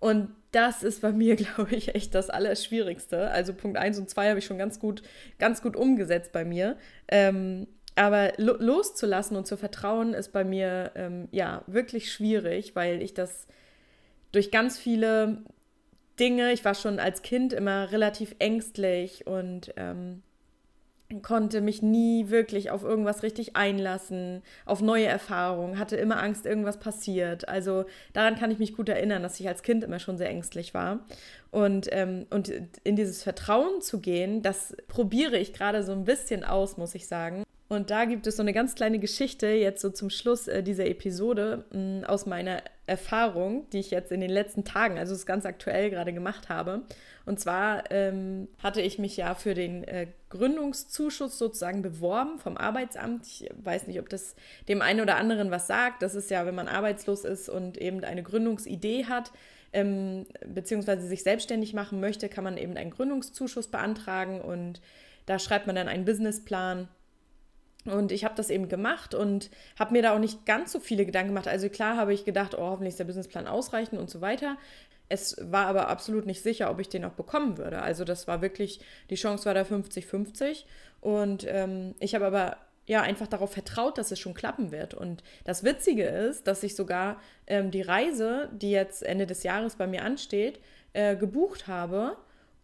Und 0.00 0.30
das 0.52 0.82
ist 0.82 1.02
bei 1.02 1.12
mir, 1.12 1.36
glaube 1.36 1.74
ich, 1.74 1.94
echt 1.94 2.14
das 2.14 2.30
Allerschwierigste. 2.30 3.30
Also 3.30 3.54
Punkt 3.54 3.78
1 3.78 3.98
und 3.98 4.10
2 4.10 4.28
habe 4.28 4.38
ich 4.38 4.44
schon 4.44 4.58
ganz 4.58 4.78
gut, 4.78 5.02
ganz 5.38 5.62
gut 5.62 5.76
umgesetzt 5.76 6.32
bei 6.32 6.44
mir. 6.44 6.76
Ähm, 7.08 7.66
aber 7.98 8.32
lo 8.36 8.54
loszulassen 8.58 9.36
und 9.36 9.46
zu 9.46 9.56
vertrauen 9.56 10.14
ist 10.14 10.32
bei 10.32 10.44
mir 10.44 10.92
ähm, 10.94 11.28
ja 11.30 11.62
wirklich 11.66 12.12
schwierig, 12.12 12.76
weil 12.76 13.02
ich 13.02 13.12
das 13.12 13.46
durch 14.32 14.50
ganz 14.50 14.78
viele 14.78 15.38
Dinge, 16.20 16.52
ich 16.52 16.64
war 16.64 16.74
schon 16.74 16.98
als 16.98 17.22
Kind 17.22 17.52
immer 17.52 17.92
relativ 17.92 18.34
ängstlich 18.38 19.26
und 19.26 19.72
ähm, 19.76 20.22
konnte 21.22 21.60
mich 21.62 21.80
nie 21.80 22.28
wirklich 22.28 22.70
auf 22.70 22.82
irgendwas 22.82 23.22
richtig 23.22 23.56
einlassen, 23.56 24.42
auf 24.66 24.82
neue 24.82 25.06
Erfahrungen, 25.06 25.78
hatte 25.78 25.96
immer 25.96 26.22
Angst, 26.22 26.44
irgendwas 26.44 26.78
passiert. 26.78 27.48
Also 27.48 27.86
daran 28.12 28.36
kann 28.36 28.50
ich 28.50 28.58
mich 28.58 28.76
gut 28.76 28.88
erinnern, 28.90 29.22
dass 29.22 29.40
ich 29.40 29.48
als 29.48 29.62
Kind 29.62 29.84
immer 29.84 30.00
schon 30.00 30.18
sehr 30.18 30.28
ängstlich 30.28 30.74
war. 30.74 31.00
Und, 31.50 31.88
ähm, 31.92 32.26
und 32.28 32.52
in 32.84 32.96
dieses 32.96 33.22
Vertrauen 33.22 33.80
zu 33.80 34.00
gehen, 34.00 34.42
das 34.42 34.76
probiere 34.86 35.38
ich 35.38 35.54
gerade 35.54 35.82
so 35.82 35.92
ein 35.92 36.04
bisschen 36.04 36.44
aus, 36.44 36.76
muss 36.76 36.94
ich 36.94 37.06
sagen. 37.06 37.44
Und 37.68 37.90
da 37.90 38.06
gibt 38.06 38.26
es 38.26 38.36
so 38.36 38.42
eine 38.42 38.54
ganz 38.54 38.74
kleine 38.74 38.98
Geschichte 38.98 39.46
jetzt 39.48 39.82
so 39.82 39.90
zum 39.90 40.08
Schluss 40.08 40.48
äh, 40.48 40.62
dieser 40.62 40.86
Episode 40.86 41.64
mm, 41.70 42.04
aus 42.04 42.24
meiner 42.24 42.62
Erfahrung, 42.86 43.68
die 43.70 43.80
ich 43.80 43.90
jetzt 43.90 44.10
in 44.10 44.20
den 44.20 44.30
letzten 44.30 44.64
Tagen, 44.64 44.98
also 44.98 45.14
es 45.14 45.26
ganz 45.26 45.44
aktuell 45.44 45.90
gerade 45.90 46.14
gemacht 46.14 46.48
habe. 46.48 46.82
Und 47.26 47.38
zwar 47.38 47.90
ähm, 47.90 48.48
hatte 48.62 48.80
ich 48.80 48.98
mich 48.98 49.18
ja 49.18 49.34
für 49.34 49.52
den 49.52 49.84
äh, 49.84 50.06
Gründungszuschuss 50.30 51.36
sozusagen 51.36 51.82
beworben 51.82 52.38
vom 52.38 52.56
Arbeitsamt. 52.56 53.26
Ich 53.26 53.50
weiß 53.62 53.86
nicht, 53.86 54.00
ob 54.00 54.08
das 54.08 54.34
dem 54.66 54.80
einen 54.80 55.00
oder 55.00 55.16
anderen 55.16 55.50
was 55.50 55.66
sagt. 55.66 56.00
Das 56.00 56.14
ist 56.14 56.30
ja, 56.30 56.46
wenn 56.46 56.54
man 56.54 56.68
arbeitslos 56.68 57.24
ist 57.26 57.50
und 57.50 57.76
eben 57.76 58.02
eine 58.02 58.22
Gründungsidee 58.22 59.04
hat, 59.04 59.30
ähm, 59.74 60.24
beziehungsweise 60.46 61.06
sich 61.06 61.22
selbstständig 61.22 61.74
machen 61.74 62.00
möchte, 62.00 62.30
kann 62.30 62.44
man 62.44 62.56
eben 62.56 62.78
einen 62.78 62.92
Gründungszuschuss 62.92 63.68
beantragen 63.68 64.40
und 64.40 64.80
da 65.26 65.38
schreibt 65.38 65.66
man 65.66 65.76
dann 65.76 65.88
einen 65.88 66.06
Businessplan 66.06 66.88
und 67.90 68.12
ich 68.12 68.24
habe 68.24 68.34
das 68.34 68.50
eben 68.50 68.68
gemacht 68.68 69.14
und 69.14 69.50
habe 69.78 69.92
mir 69.92 70.02
da 70.02 70.14
auch 70.14 70.18
nicht 70.18 70.46
ganz 70.46 70.72
so 70.72 70.80
viele 70.80 71.06
Gedanken 71.06 71.30
gemacht. 71.30 71.48
Also 71.48 71.68
klar 71.68 71.96
habe 71.96 72.14
ich 72.14 72.24
gedacht, 72.24 72.54
oh, 72.56 72.62
hoffentlich 72.62 72.92
ist 72.92 72.98
der 72.98 73.04
Businessplan 73.04 73.46
ausreichend 73.46 74.00
und 74.00 74.10
so 74.10 74.20
weiter. 74.20 74.56
Es 75.08 75.36
war 75.40 75.66
aber 75.66 75.88
absolut 75.88 76.26
nicht 76.26 76.42
sicher, 76.42 76.70
ob 76.70 76.80
ich 76.80 76.88
den 76.88 77.04
auch 77.04 77.12
bekommen 77.12 77.56
würde. 77.56 77.82
Also 77.82 78.04
das 78.04 78.28
war 78.28 78.42
wirklich, 78.42 78.80
die 79.10 79.14
Chance 79.14 79.46
war 79.46 79.54
da 79.54 79.62
50-50. 79.62 80.64
Und 81.00 81.46
ähm, 81.48 81.94
ich 81.98 82.14
habe 82.14 82.26
aber 82.26 82.56
ja 82.86 83.02
einfach 83.02 83.26
darauf 83.26 83.52
vertraut, 83.52 83.98
dass 83.98 84.10
es 84.10 84.18
schon 84.18 84.34
klappen 84.34 84.72
wird. 84.72 84.94
Und 84.94 85.22
das 85.44 85.62
Witzige 85.64 86.04
ist, 86.04 86.46
dass 86.46 86.62
ich 86.62 86.74
sogar 86.74 87.20
ähm, 87.46 87.70
die 87.70 87.82
Reise, 87.82 88.48
die 88.52 88.70
jetzt 88.70 89.02
Ende 89.02 89.26
des 89.26 89.42
Jahres 89.42 89.76
bei 89.76 89.86
mir 89.86 90.02
ansteht, 90.04 90.60
äh, 90.94 91.16
gebucht 91.16 91.68
habe, 91.68 92.16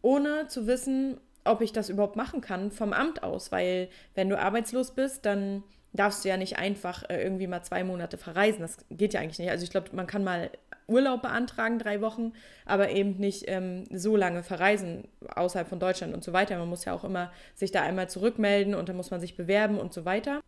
ohne 0.03 0.49
zu 0.49 0.67
wissen, 0.67 1.19
ob 1.45 1.61
ich 1.61 1.73
das 1.73 1.89
überhaupt 1.89 2.17
machen 2.17 2.41
kann 2.41 2.71
vom 2.71 2.93
Amt 2.93 3.23
aus, 3.23 3.53
weil 3.53 3.89
wenn 4.15 4.29
du 4.29 4.39
arbeitslos 4.39 4.93
bist, 4.93 5.27
dann 5.27 5.63
darfst 5.93 6.25
du 6.25 6.29
ja 6.29 6.37
nicht 6.37 6.59
einfach 6.59 7.09
äh, 7.09 7.23
irgendwie 7.23 7.47
mal 7.47 7.63
zwei 7.63 7.85
Monate 7.85 8.19
verreisen. 8.19 8.61
Das 8.61 8.79
geht 8.91 9.15
ja 9.15 9.21
eigentlich 9.21 9.39
nicht. 9.39 9.51
Also 9.51 9.65
ich 9.65 9.71
glaube, 9.71 9.91
man 9.93 10.07
kann 10.07 10.25
mal 10.25 10.51
Urlaub 10.87 11.23
beantragen, 11.23 11.79
drei 11.79 12.01
Wochen, 12.01 12.33
aber 12.67 12.91
eben 12.91 13.17
nicht 13.17 13.45
ähm, 13.47 13.85
so 13.91 14.17
lange 14.17 14.43
verreisen 14.43 15.09
außerhalb 15.35 15.69
von 15.69 15.81
Deutschland 15.81 16.13
und 16.13 16.25
so 16.25 16.33
weiter. 16.33 16.59
Man 16.59 16.69
muss 16.69 16.85
ja 16.85 16.93
auch 16.93 17.05
immer 17.05 17.33
sich 17.55 17.71
da 17.71 17.83
einmal 17.83 18.09
zurückmelden 18.09 18.75
und 18.75 18.89
dann 18.89 18.97
muss 18.97 19.11
man 19.11 19.21
sich 19.21 19.37
bewerben 19.37 19.79
und 19.79 19.95
so 19.95 20.05
weiter. 20.05 20.41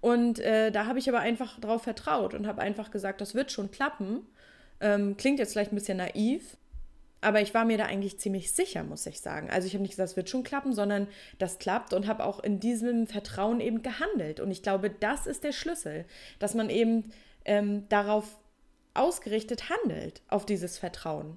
Und 0.00 0.40
äh, 0.40 0.70
da 0.70 0.86
habe 0.86 0.98
ich 0.98 1.08
aber 1.08 1.20
einfach 1.20 1.58
drauf 1.58 1.82
vertraut 1.82 2.34
und 2.34 2.46
habe 2.46 2.60
einfach 2.60 2.90
gesagt, 2.90 3.20
das 3.20 3.34
wird 3.34 3.50
schon 3.50 3.70
klappen. 3.70 4.26
Ähm, 4.80 5.16
klingt 5.16 5.38
jetzt 5.38 5.52
vielleicht 5.52 5.72
ein 5.72 5.76
bisschen 5.76 5.98
naiv, 5.98 6.58
aber 7.20 7.40
ich 7.40 7.54
war 7.54 7.64
mir 7.64 7.78
da 7.78 7.86
eigentlich 7.86 8.18
ziemlich 8.18 8.52
sicher, 8.52 8.84
muss 8.84 9.06
ich 9.06 9.20
sagen. 9.20 9.50
Also 9.50 9.66
ich 9.66 9.74
habe 9.74 9.82
nicht 9.82 9.92
gesagt, 9.92 10.10
es 10.10 10.16
wird 10.16 10.30
schon 10.30 10.42
klappen, 10.42 10.72
sondern 10.72 11.08
das 11.38 11.58
klappt 11.58 11.92
und 11.92 12.06
habe 12.06 12.24
auch 12.24 12.40
in 12.40 12.60
diesem 12.60 13.06
Vertrauen 13.06 13.60
eben 13.60 13.82
gehandelt. 13.82 14.40
Und 14.40 14.50
ich 14.50 14.62
glaube, 14.62 14.90
das 14.90 15.26
ist 15.26 15.42
der 15.42 15.52
Schlüssel, 15.52 16.04
dass 16.38 16.54
man 16.54 16.70
eben 16.70 17.12
ähm, 17.44 17.88
darauf 17.88 18.38
ausgerichtet 18.94 19.70
handelt, 19.70 20.22
auf 20.28 20.46
dieses 20.46 20.78
Vertrauen. 20.78 21.36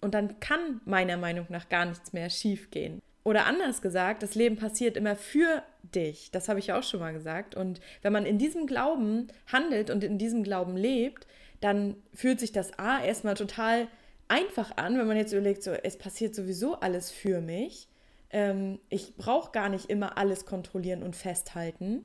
Und 0.00 0.14
dann 0.14 0.40
kann 0.40 0.80
meiner 0.84 1.16
Meinung 1.16 1.46
nach 1.48 1.68
gar 1.68 1.84
nichts 1.84 2.12
mehr 2.12 2.30
schiefgehen. 2.30 3.00
Oder 3.22 3.46
anders 3.46 3.82
gesagt, 3.82 4.22
das 4.22 4.34
Leben 4.34 4.56
passiert 4.56 4.96
immer 4.96 5.14
für 5.14 5.62
dich. 5.82 6.30
Das 6.30 6.48
habe 6.48 6.58
ich 6.58 6.72
auch 6.72 6.82
schon 6.82 7.00
mal 7.00 7.12
gesagt. 7.12 7.54
Und 7.54 7.80
wenn 8.02 8.12
man 8.12 8.24
in 8.24 8.38
diesem 8.38 8.66
Glauben 8.66 9.28
handelt 9.46 9.90
und 9.90 10.02
in 10.02 10.18
diesem 10.18 10.42
Glauben 10.42 10.76
lebt, 10.76 11.26
dann 11.60 11.96
fühlt 12.14 12.40
sich 12.40 12.52
das 12.52 12.78
A 12.78 13.02
erstmal 13.04 13.34
total 13.34 13.88
einfach 14.30 14.76
an, 14.76 14.98
wenn 14.98 15.06
man 15.06 15.16
jetzt 15.16 15.32
überlegt, 15.32 15.62
so, 15.62 15.72
es 15.72 15.98
passiert 15.98 16.34
sowieso 16.34 16.76
alles 16.76 17.10
für 17.10 17.40
mich. 17.40 17.88
Ähm, 18.30 18.78
ich 18.88 19.16
brauche 19.16 19.50
gar 19.50 19.68
nicht 19.68 19.90
immer 19.90 20.16
alles 20.16 20.46
kontrollieren 20.46 21.02
und 21.02 21.16
festhalten. 21.16 22.04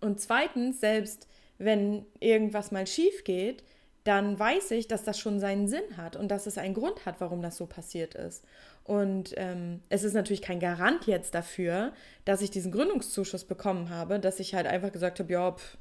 Und 0.00 0.20
zweitens, 0.20 0.80
selbst 0.80 1.26
wenn 1.58 2.04
irgendwas 2.20 2.70
mal 2.70 2.86
schief 2.86 3.24
geht, 3.24 3.64
dann 4.04 4.38
weiß 4.38 4.72
ich, 4.72 4.86
dass 4.86 5.02
das 5.02 5.18
schon 5.18 5.40
seinen 5.40 5.66
Sinn 5.66 5.96
hat 5.96 6.14
und 6.14 6.28
dass 6.28 6.46
es 6.46 6.58
einen 6.58 6.74
Grund 6.74 7.06
hat, 7.06 7.20
warum 7.20 7.40
das 7.40 7.56
so 7.56 7.64
passiert 7.64 8.14
ist. 8.14 8.44
Und 8.84 9.32
ähm, 9.38 9.80
es 9.88 10.04
ist 10.04 10.12
natürlich 10.12 10.42
kein 10.42 10.60
Garant 10.60 11.06
jetzt 11.06 11.34
dafür, 11.34 11.92
dass 12.26 12.42
ich 12.42 12.50
diesen 12.50 12.70
Gründungszuschuss 12.70 13.46
bekommen 13.46 13.88
habe, 13.88 14.20
dass 14.20 14.40
ich 14.40 14.54
halt 14.54 14.66
einfach 14.66 14.92
gesagt 14.92 15.20
habe, 15.20 15.32
ja, 15.32 15.52
pff, 15.52 15.78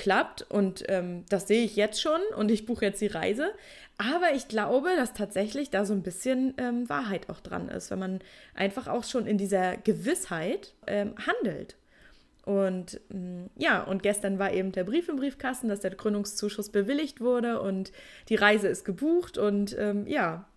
klappt 0.00 0.42
und 0.50 0.82
ähm, 0.88 1.24
das 1.28 1.46
sehe 1.46 1.62
ich 1.62 1.76
jetzt 1.76 2.00
schon 2.00 2.20
und 2.36 2.50
ich 2.50 2.64
buche 2.64 2.86
jetzt 2.86 3.02
die 3.02 3.06
Reise. 3.06 3.52
Aber 3.98 4.32
ich 4.34 4.48
glaube, 4.48 4.88
dass 4.96 5.12
tatsächlich 5.12 5.68
da 5.68 5.84
so 5.84 5.92
ein 5.92 6.02
bisschen 6.02 6.54
ähm, 6.56 6.88
Wahrheit 6.88 7.28
auch 7.28 7.40
dran 7.40 7.68
ist, 7.68 7.90
wenn 7.90 7.98
man 7.98 8.20
einfach 8.54 8.88
auch 8.88 9.04
schon 9.04 9.26
in 9.26 9.36
dieser 9.36 9.76
Gewissheit 9.76 10.72
ähm, 10.86 11.14
handelt. 11.26 11.76
Und 12.46 12.98
mm, 13.10 13.46
ja, 13.58 13.82
und 13.82 14.02
gestern 14.02 14.38
war 14.38 14.52
eben 14.54 14.72
der 14.72 14.84
Brief 14.84 15.10
im 15.10 15.16
Briefkasten, 15.16 15.68
dass 15.68 15.80
der 15.80 15.90
Gründungszuschuss 15.90 16.70
bewilligt 16.70 17.20
wurde 17.20 17.60
und 17.60 17.92
die 18.30 18.36
Reise 18.36 18.68
ist 18.68 18.86
gebucht. 18.86 19.36
Und 19.36 19.76
ähm, 19.78 20.06
ja, 20.06 20.48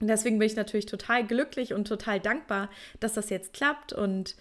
und 0.00 0.08
deswegen 0.08 0.38
bin 0.38 0.46
ich 0.46 0.56
natürlich 0.56 0.84
total 0.84 1.26
glücklich 1.26 1.72
und 1.72 1.88
total 1.88 2.20
dankbar, 2.20 2.68
dass 3.00 3.14
das 3.14 3.30
jetzt 3.30 3.54
klappt. 3.54 3.94
Und 3.94 4.36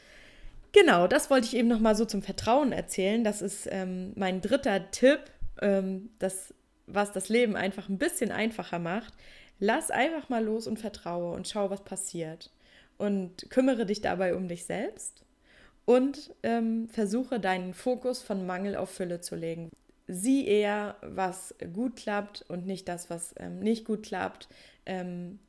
Genau, 0.76 1.08
das 1.08 1.30
wollte 1.30 1.48
ich 1.48 1.56
eben 1.56 1.70
noch 1.70 1.80
mal 1.80 1.96
so 1.96 2.04
zum 2.04 2.22
Vertrauen 2.22 2.74
erzählen. 2.74 3.24
Das 3.24 3.42
ist 3.42 3.66
ähm, 3.72 4.12
mein 4.18 4.42
dritter 4.42 4.92
Tipp, 4.92 5.22
ähm, 5.62 6.10
das, 6.20 6.54
was 6.86 7.14
das 7.14 7.30
Leben 7.30 7.56
einfach 7.56 7.88
ein 7.88 7.98
bisschen 7.98 8.30
einfacher 8.30 8.78
macht. 8.78 9.14
Lass 9.58 9.90
einfach 9.90 10.28
mal 10.28 10.44
los 10.44 10.68
und 10.68 10.78
vertraue 10.78 11.34
und 11.34 11.48
schau, 11.48 11.70
was 11.70 11.86
passiert. 11.86 12.52
Und 12.98 13.50
kümmere 13.50 13.86
dich 13.86 14.02
dabei 14.02 14.36
um 14.36 14.50
dich 14.50 14.66
selbst 14.66 15.24
und 15.86 16.36
ähm, 16.44 16.90
versuche 16.90 17.40
deinen 17.40 17.74
Fokus 17.74 18.22
von 18.22 18.46
Mangel 18.46 18.76
auf 18.76 18.90
Fülle 18.90 19.22
zu 19.22 19.38
legen. 19.38 19.70
Sieh 20.08 20.46
eher, 20.46 20.98
was 21.02 21.56
gut 21.72 21.96
klappt 21.96 22.44
und 22.50 22.68
nicht 22.68 22.90
das, 22.90 23.10
was 23.10 23.34
ähm, 23.38 23.60
nicht 23.60 23.86
gut 23.86 24.04
klappt. 24.04 24.50
Ähm, 24.86 25.40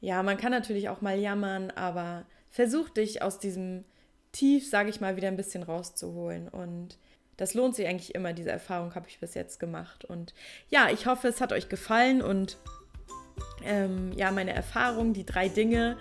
ja, 0.00 0.22
man 0.22 0.38
kann 0.38 0.50
natürlich 0.50 0.88
auch 0.88 1.02
mal 1.02 1.18
jammern, 1.18 1.70
aber 1.72 2.24
versuch 2.48 2.88
dich 2.88 3.20
aus 3.20 3.38
diesem 3.38 3.84
tief, 4.32 4.68
sage 4.68 4.90
ich 4.90 5.00
mal, 5.00 5.16
wieder 5.16 5.28
ein 5.28 5.36
bisschen 5.36 5.62
rauszuholen. 5.62 6.48
Und 6.48 6.98
das 7.36 7.54
lohnt 7.54 7.74
sich 7.76 7.86
eigentlich 7.86 8.14
immer. 8.14 8.32
Diese 8.32 8.50
Erfahrung 8.50 8.94
habe 8.94 9.08
ich 9.08 9.20
bis 9.20 9.34
jetzt 9.34 9.60
gemacht. 9.60 10.04
Und 10.04 10.34
ja, 10.70 10.88
ich 10.90 11.06
hoffe, 11.06 11.28
es 11.28 11.40
hat 11.40 11.52
euch 11.52 11.68
gefallen 11.68 12.22
und 12.22 12.56
ähm, 13.64 14.12
ja, 14.16 14.30
meine 14.30 14.52
Erfahrung, 14.52 15.12
die 15.12 15.24
drei 15.24 15.48
Dinge, 15.48 15.96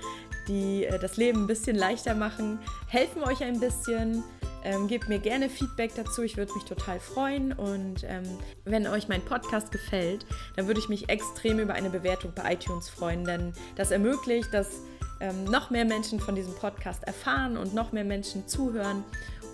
die 0.48 0.86
äh, 0.86 1.00
das 1.00 1.18
Leben 1.18 1.44
ein 1.44 1.48
bisschen 1.48 1.76
leichter 1.76 2.16
machen, 2.16 2.60
helfen 2.88 3.24
euch 3.24 3.44
ein 3.44 3.60
bisschen. 3.60 4.24
Ähm, 4.64 4.88
gebt 4.88 5.10
mir 5.10 5.18
gerne 5.18 5.50
Feedback 5.50 5.92
dazu, 5.96 6.22
ich 6.22 6.38
würde 6.38 6.54
mich 6.54 6.66
total 6.66 7.00
freuen. 7.00 7.52
Und 7.54 8.04
ähm, 8.04 8.24
wenn 8.64 8.86
euch 8.86 9.08
mein 9.08 9.26
Podcast 9.26 9.72
gefällt, 9.72 10.26
dann 10.56 10.68
würde 10.68 10.80
ich 10.80 10.90
mich 10.90 11.10
extrem 11.10 11.60
über 11.60 11.74
eine 11.74 11.90
Bewertung 11.90 12.32
bei 12.36 12.54
iTunes 12.54 12.88
freuen, 12.88 13.26
denn 13.26 13.54
das 13.76 13.90
ermöglicht, 13.90 14.54
dass 14.54 14.82
ähm, 15.22 15.46
noch 15.46 15.70
mehr 15.70 15.86
Menschen 15.86 16.20
von 16.20 16.36
diesem 16.36 16.54
Podcast 16.56 17.04
erfahren 17.04 17.58
und 17.58 17.74
noch 17.74 17.92
mehr 17.92 18.04
Menschen 18.04 18.48
zuhören. 18.48 19.04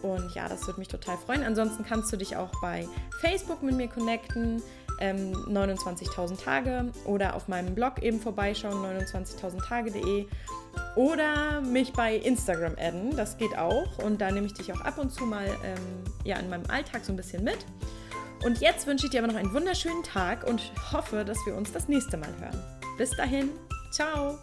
Und 0.01 0.33
ja, 0.35 0.47
das 0.47 0.65
würde 0.67 0.79
mich 0.79 0.87
total 0.87 1.17
freuen. 1.17 1.43
Ansonsten 1.43 1.83
kannst 1.83 2.11
du 2.11 2.17
dich 2.17 2.35
auch 2.35 2.51
bei 2.61 2.87
Facebook 3.19 3.63
mit 3.63 3.75
mir 3.75 3.87
connecten, 3.87 4.61
ähm, 4.99 5.33
29.000 5.47 6.43
Tage, 6.43 6.91
oder 7.05 7.35
auf 7.35 7.47
meinem 7.47 7.75
Blog 7.75 8.01
eben 8.01 8.19
vorbeischauen, 8.19 8.83
29.000tage.de. 8.99 10.27
Oder 10.95 11.61
mich 11.61 11.93
bei 11.93 12.15
Instagram 12.15 12.73
adden, 12.79 13.15
das 13.15 13.37
geht 13.37 13.57
auch. 13.57 13.97
Und 14.03 14.21
da 14.21 14.31
nehme 14.31 14.45
ich 14.45 14.53
dich 14.53 14.71
auch 14.73 14.81
ab 14.81 14.97
und 14.97 15.11
zu 15.11 15.25
mal 15.25 15.47
ähm, 15.63 16.03
ja, 16.23 16.37
in 16.37 16.49
meinem 16.49 16.69
Alltag 16.69 17.03
so 17.03 17.13
ein 17.13 17.15
bisschen 17.15 17.43
mit. 17.43 17.65
Und 18.43 18.59
jetzt 18.59 18.85
wünsche 18.85 19.05
ich 19.05 19.11
dir 19.11 19.23
aber 19.23 19.31
noch 19.31 19.39
einen 19.39 19.53
wunderschönen 19.53 20.03
Tag 20.03 20.45
und 20.47 20.71
hoffe, 20.91 21.25
dass 21.25 21.37
wir 21.45 21.55
uns 21.55 21.71
das 21.71 21.87
nächste 21.87 22.17
Mal 22.17 22.29
hören. 22.39 22.63
Bis 22.97 23.11
dahin, 23.11 23.49
ciao! 23.91 24.37